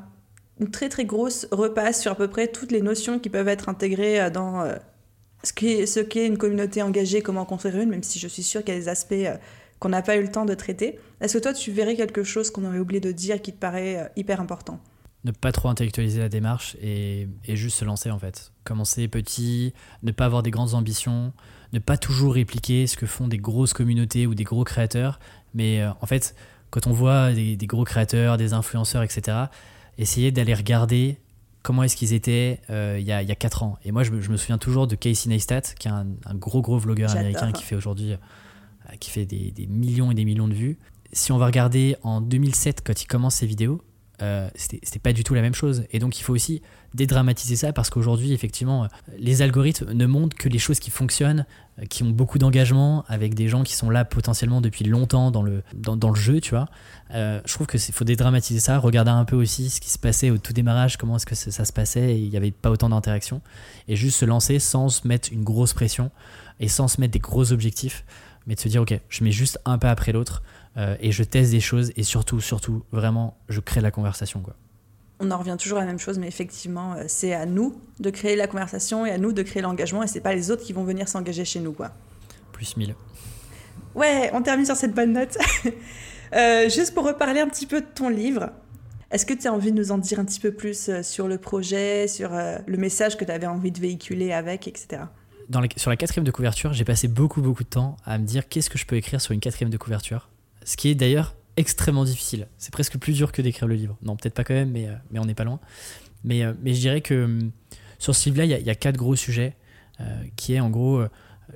[0.60, 3.68] une très très grosse repasse sur à peu près toutes les notions qui peuvent être
[3.68, 4.68] intégrées euh, dans
[5.42, 8.64] ce qu'est ce qu'est une communauté engagée, comment construire une, même si je suis sûre
[8.64, 9.14] qu'il y a des aspects
[9.78, 10.98] qu'on n'a pas eu le temps de traiter.
[11.20, 14.10] Est-ce que toi, tu verrais quelque chose qu'on aurait oublié de dire qui te paraît
[14.16, 14.80] hyper important?
[15.26, 18.52] Ne pas trop intellectualiser la démarche et, juste se lancer en fait.
[18.64, 21.32] Commencer petit, ne pas avoir des grandes ambitions,
[21.72, 25.18] ne pas toujours répliquer ce que font des grosses communautés ou des gros créateurs,
[25.52, 26.36] mais euh, en fait,
[26.70, 29.36] quand on voit des, gros créateurs, des influenceurs, etc.,
[29.98, 31.18] essayer d'aller regarder
[31.62, 33.78] comment est-ce qu'ils étaient euh, il, y a, y a 4 ans.
[33.84, 37.10] Et moi, je me, souviens toujours de Casey Neistat, qui est un, gros, gros vlogueur
[37.10, 40.78] américain qui fait aujourd'hui euh, qui fait des, des millions et des millions de vues.
[41.12, 43.82] Si on va regarder en 2007, quand il commence ses vidéos,
[44.22, 45.84] euh, c'était pas du tout la même chose.
[45.90, 46.62] Et donc il faut aussi
[46.94, 48.88] dédramatiser ça parce qu'aujourd'hui, effectivement, euh,
[49.18, 51.44] les algorithmes ne montrent que les choses qui fonctionnent,
[51.78, 55.42] euh, qui ont beaucoup d'engagement, avec des gens qui sont là potentiellement depuis longtemps dans
[55.42, 56.68] le, dans, le jeu, tu vois.
[57.10, 60.38] je trouve qu'il faut dédramatiser ça, regarder un peu aussi ce qui se passait au
[60.38, 63.42] tout démarrage, comment est-ce que ça, se passait, il n'y avait pas autant d'interaction,
[63.88, 66.10] et juste se lancer sans se mettre une grosse pression
[66.58, 68.04] et sans se mettre des gros objectifs,
[68.46, 70.42] mais de se dire, ok, je mets juste un pas après l'autre.
[70.76, 74.40] Euh, et je teste des choses et surtout, surtout, vraiment, je crée la conversation.
[74.40, 74.54] Quoi.
[75.20, 78.10] On en revient toujours à la même chose, mais effectivement, euh, c'est à nous de
[78.10, 80.74] créer la conversation et à nous de créer l'engagement et c'est pas les autres qui
[80.74, 81.72] vont venir s'engager chez nous.
[81.72, 81.92] Quoi.
[82.52, 82.94] Plus 1000.
[83.94, 85.36] Ouais, on termine sur cette bonne note.
[86.34, 88.50] Euh, juste pour reparler un petit peu de ton livre,
[89.12, 91.38] est-ce que tu as envie de nous en dire un petit peu plus sur le
[91.38, 95.02] projet, sur le message que tu avais envie de véhiculer avec, etc.
[95.76, 98.70] Sur la quatrième de couverture, j'ai passé beaucoup beaucoup de temps à me dire qu'est-ce
[98.70, 100.28] que je peux écrire sur une quatrième de couverture
[100.66, 102.48] ce qui est d'ailleurs extrêmement difficile.
[102.58, 103.96] C'est presque plus dur que d'écrire le livre.
[104.02, 105.58] Non, peut-être pas quand même, mais, euh, on n'est pas loin.
[106.24, 107.50] Mais, euh, je dirais que hum,
[107.98, 109.56] sur ce livre-là, il y, a quatre gros sujets,
[110.00, 111.02] euh, qui est en gros,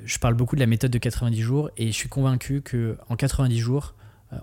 [0.05, 3.59] je parle beaucoup de la méthode de 90 jours, et je suis convaincu qu'en 90
[3.59, 3.95] jours,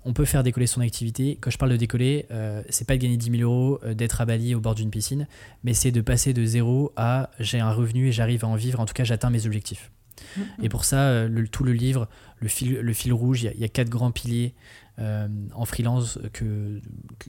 [0.03, 1.37] on peut faire décoller son activité.
[1.39, 2.25] Quand je parle de décoller,
[2.69, 5.27] c'est pas de gagner 10 000 euros, d'être à Bali au bord d'une piscine,
[5.63, 8.79] mais c'est de passer de zéro à j'ai un revenu et j'arrive à en vivre.
[8.79, 9.91] En tout cas, j'atteins mes objectifs.
[10.37, 10.43] Mm-hmm.
[10.63, 12.07] Et pour ça, le, tout le livre,
[12.39, 14.53] le fil, le fil rouge, il y, a, quatre grands piliers
[14.99, 16.81] euh, en freelance que,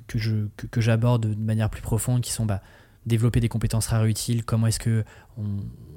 [0.06, 2.62] que, j'aborde de manière plus profonde, qui sont bah,
[3.06, 5.04] développer des compétences rares et utiles, comment est-ce que
[5.36, 5.44] on,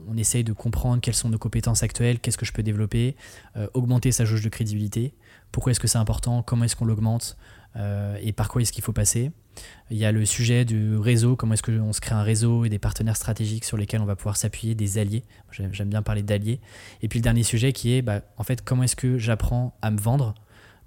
[0.09, 3.16] on, essaye de comprendre quelles sont nos compétences actuelles, qu'est-ce que je peux développer,
[3.55, 5.14] euh, augmenter sa jauge de crédibilité,
[5.52, 7.38] pourquoi est-ce que c'est important, comment est-ce qu'on l'augmente
[7.78, 9.32] euh, et par quoi est-ce qu'il faut passer.
[9.89, 12.70] Il y a le sujet du réseau, comment est-ce qu'on se crée un réseau et
[12.70, 15.24] des partenaires stratégiques sur lesquels on va pouvoir s'appuyer, des alliés.
[15.52, 16.60] J'aime bien parler d'alliés.
[17.02, 19.91] Et puis le dernier sujet qui est, bah, en fait, comment est-ce que j'apprends à
[19.91, 20.36] me vendre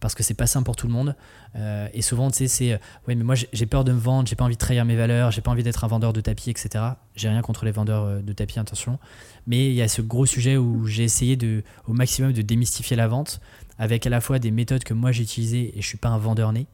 [0.00, 1.16] parce que c'est pas simple pour tout le monde.
[1.56, 2.78] Euh, et souvent, tu sais, c'est euh,
[3.08, 5.30] ouais, mais moi j'ai peur de me vendre, j'ai pas envie de trahir mes valeurs,
[5.30, 6.84] j'ai pas envie d'être un vendeur de tapis, etc.
[7.16, 8.98] J'ai rien contre les vendeurs euh, de tapis, attention.
[9.46, 12.96] Mais il y a ce gros sujet où j'ai essayé de, au maximum de démystifier
[12.96, 13.40] la vente
[13.78, 16.18] avec à la fois des méthodes que moi j'ai utilisées et je suis pas un
[16.18, 16.66] vendeur né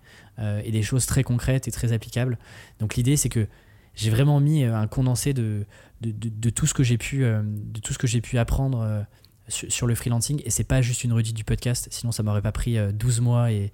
[0.64, 2.38] et des choses très concrètes et très applicables.
[2.78, 3.46] Donc l'idée, c'est que
[3.94, 5.66] j'ai vraiment mis un condensé de,
[6.00, 9.04] de, de, tout ce que j'ai pu, de tout ce que j'ai pu apprendre
[9.50, 10.40] sur, le freelancing.
[10.44, 13.22] Et c'est pas juste une redite du podcast, sinon ça m'aurait pas pris 12 euh,
[13.22, 13.72] mois et,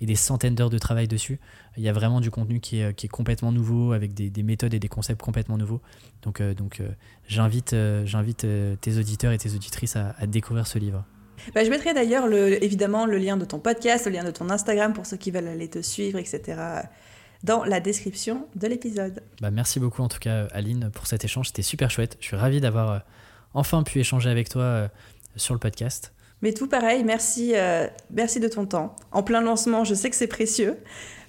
[0.00, 1.40] des centaines d'heures de travail dessus.
[1.76, 4.72] Il y a vraiment du contenu qui est, qui est complètement nouveau, avec des, méthodes
[4.74, 5.80] et des concepts complètement nouveaux.
[6.22, 6.88] Donc, euh, donc euh,
[7.26, 7.74] j'invite,
[8.04, 8.46] j'invite
[8.80, 11.04] tes auditeurs et tes auditrices à, découvrir ce livre.
[11.54, 14.50] Bah, je mettrai d'ailleurs le, évidemment le lien de ton podcast, le lien de ton
[14.50, 16.60] Instagram pour ceux qui veulent aller te suivre, etc.
[17.42, 19.22] dans la description de l'épisode.
[19.40, 22.16] Bah, merci beaucoup en tout cas Aline pour cet échange, c'était super chouette.
[22.20, 23.02] Je suis ravi d'avoir
[23.54, 24.90] enfin pu échanger avec toi
[25.38, 26.12] sur le podcast.
[26.42, 28.94] Mais tout pareil, merci, euh, merci de ton temps.
[29.10, 30.76] En plein lancement, je sais que c'est précieux.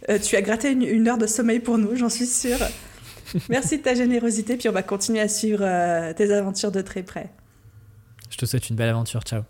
[0.10, 2.60] Euh, tu as gratté une, heure de sommeil pour nous, j'en suis sûre.
[3.50, 7.04] merci de ta générosité, puis on va continuer à suivre euh, tes aventures de très
[7.04, 7.30] près.
[8.30, 9.42] Je te souhaite une belle aventure, ciao.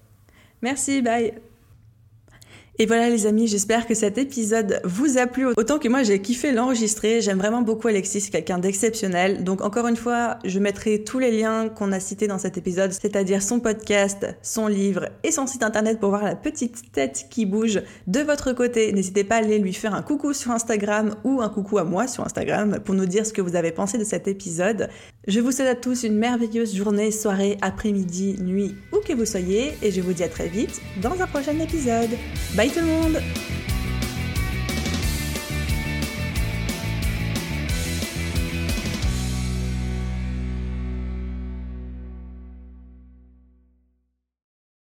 [0.62, 1.34] Merci, bye.
[2.82, 6.22] Et voilà les amis, j'espère que cet épisode vous a plu autant que moi j'ai
[6.22, 7.20] kiffé l'enregistrer.
[7.20, 9.44] J'aime vraiment beaucoup Alexis, c'est quelqu'un d'exceptionnel.
[9.44, 12.94] Donc encore une fois, je mettrai tous les liens qu'on a cités dans cet épisode,
[12.94, 17.46] c'est-à-dire son podcast, son livre et son site internet pour voir la petite tête qui
[17.46, 18.94] bouge de votre côté.
[18.94, 22.08] N'hésitez pas à aller lui faire un coucou sur Instagram ou un coucou à moi
[22.08, 24.88] sur Instagram pour nous dire ce que vous avez pensé de cet épisode.
[25.28, 29.74] Je vous souhaite à tous une merveilleuse journée, soirée, après-midi, nuit, où que vous soyez
[29.82, 32.12] et je vous dis à très vite dans un prochain épisode.
[32.74, 33.22] Tout le monde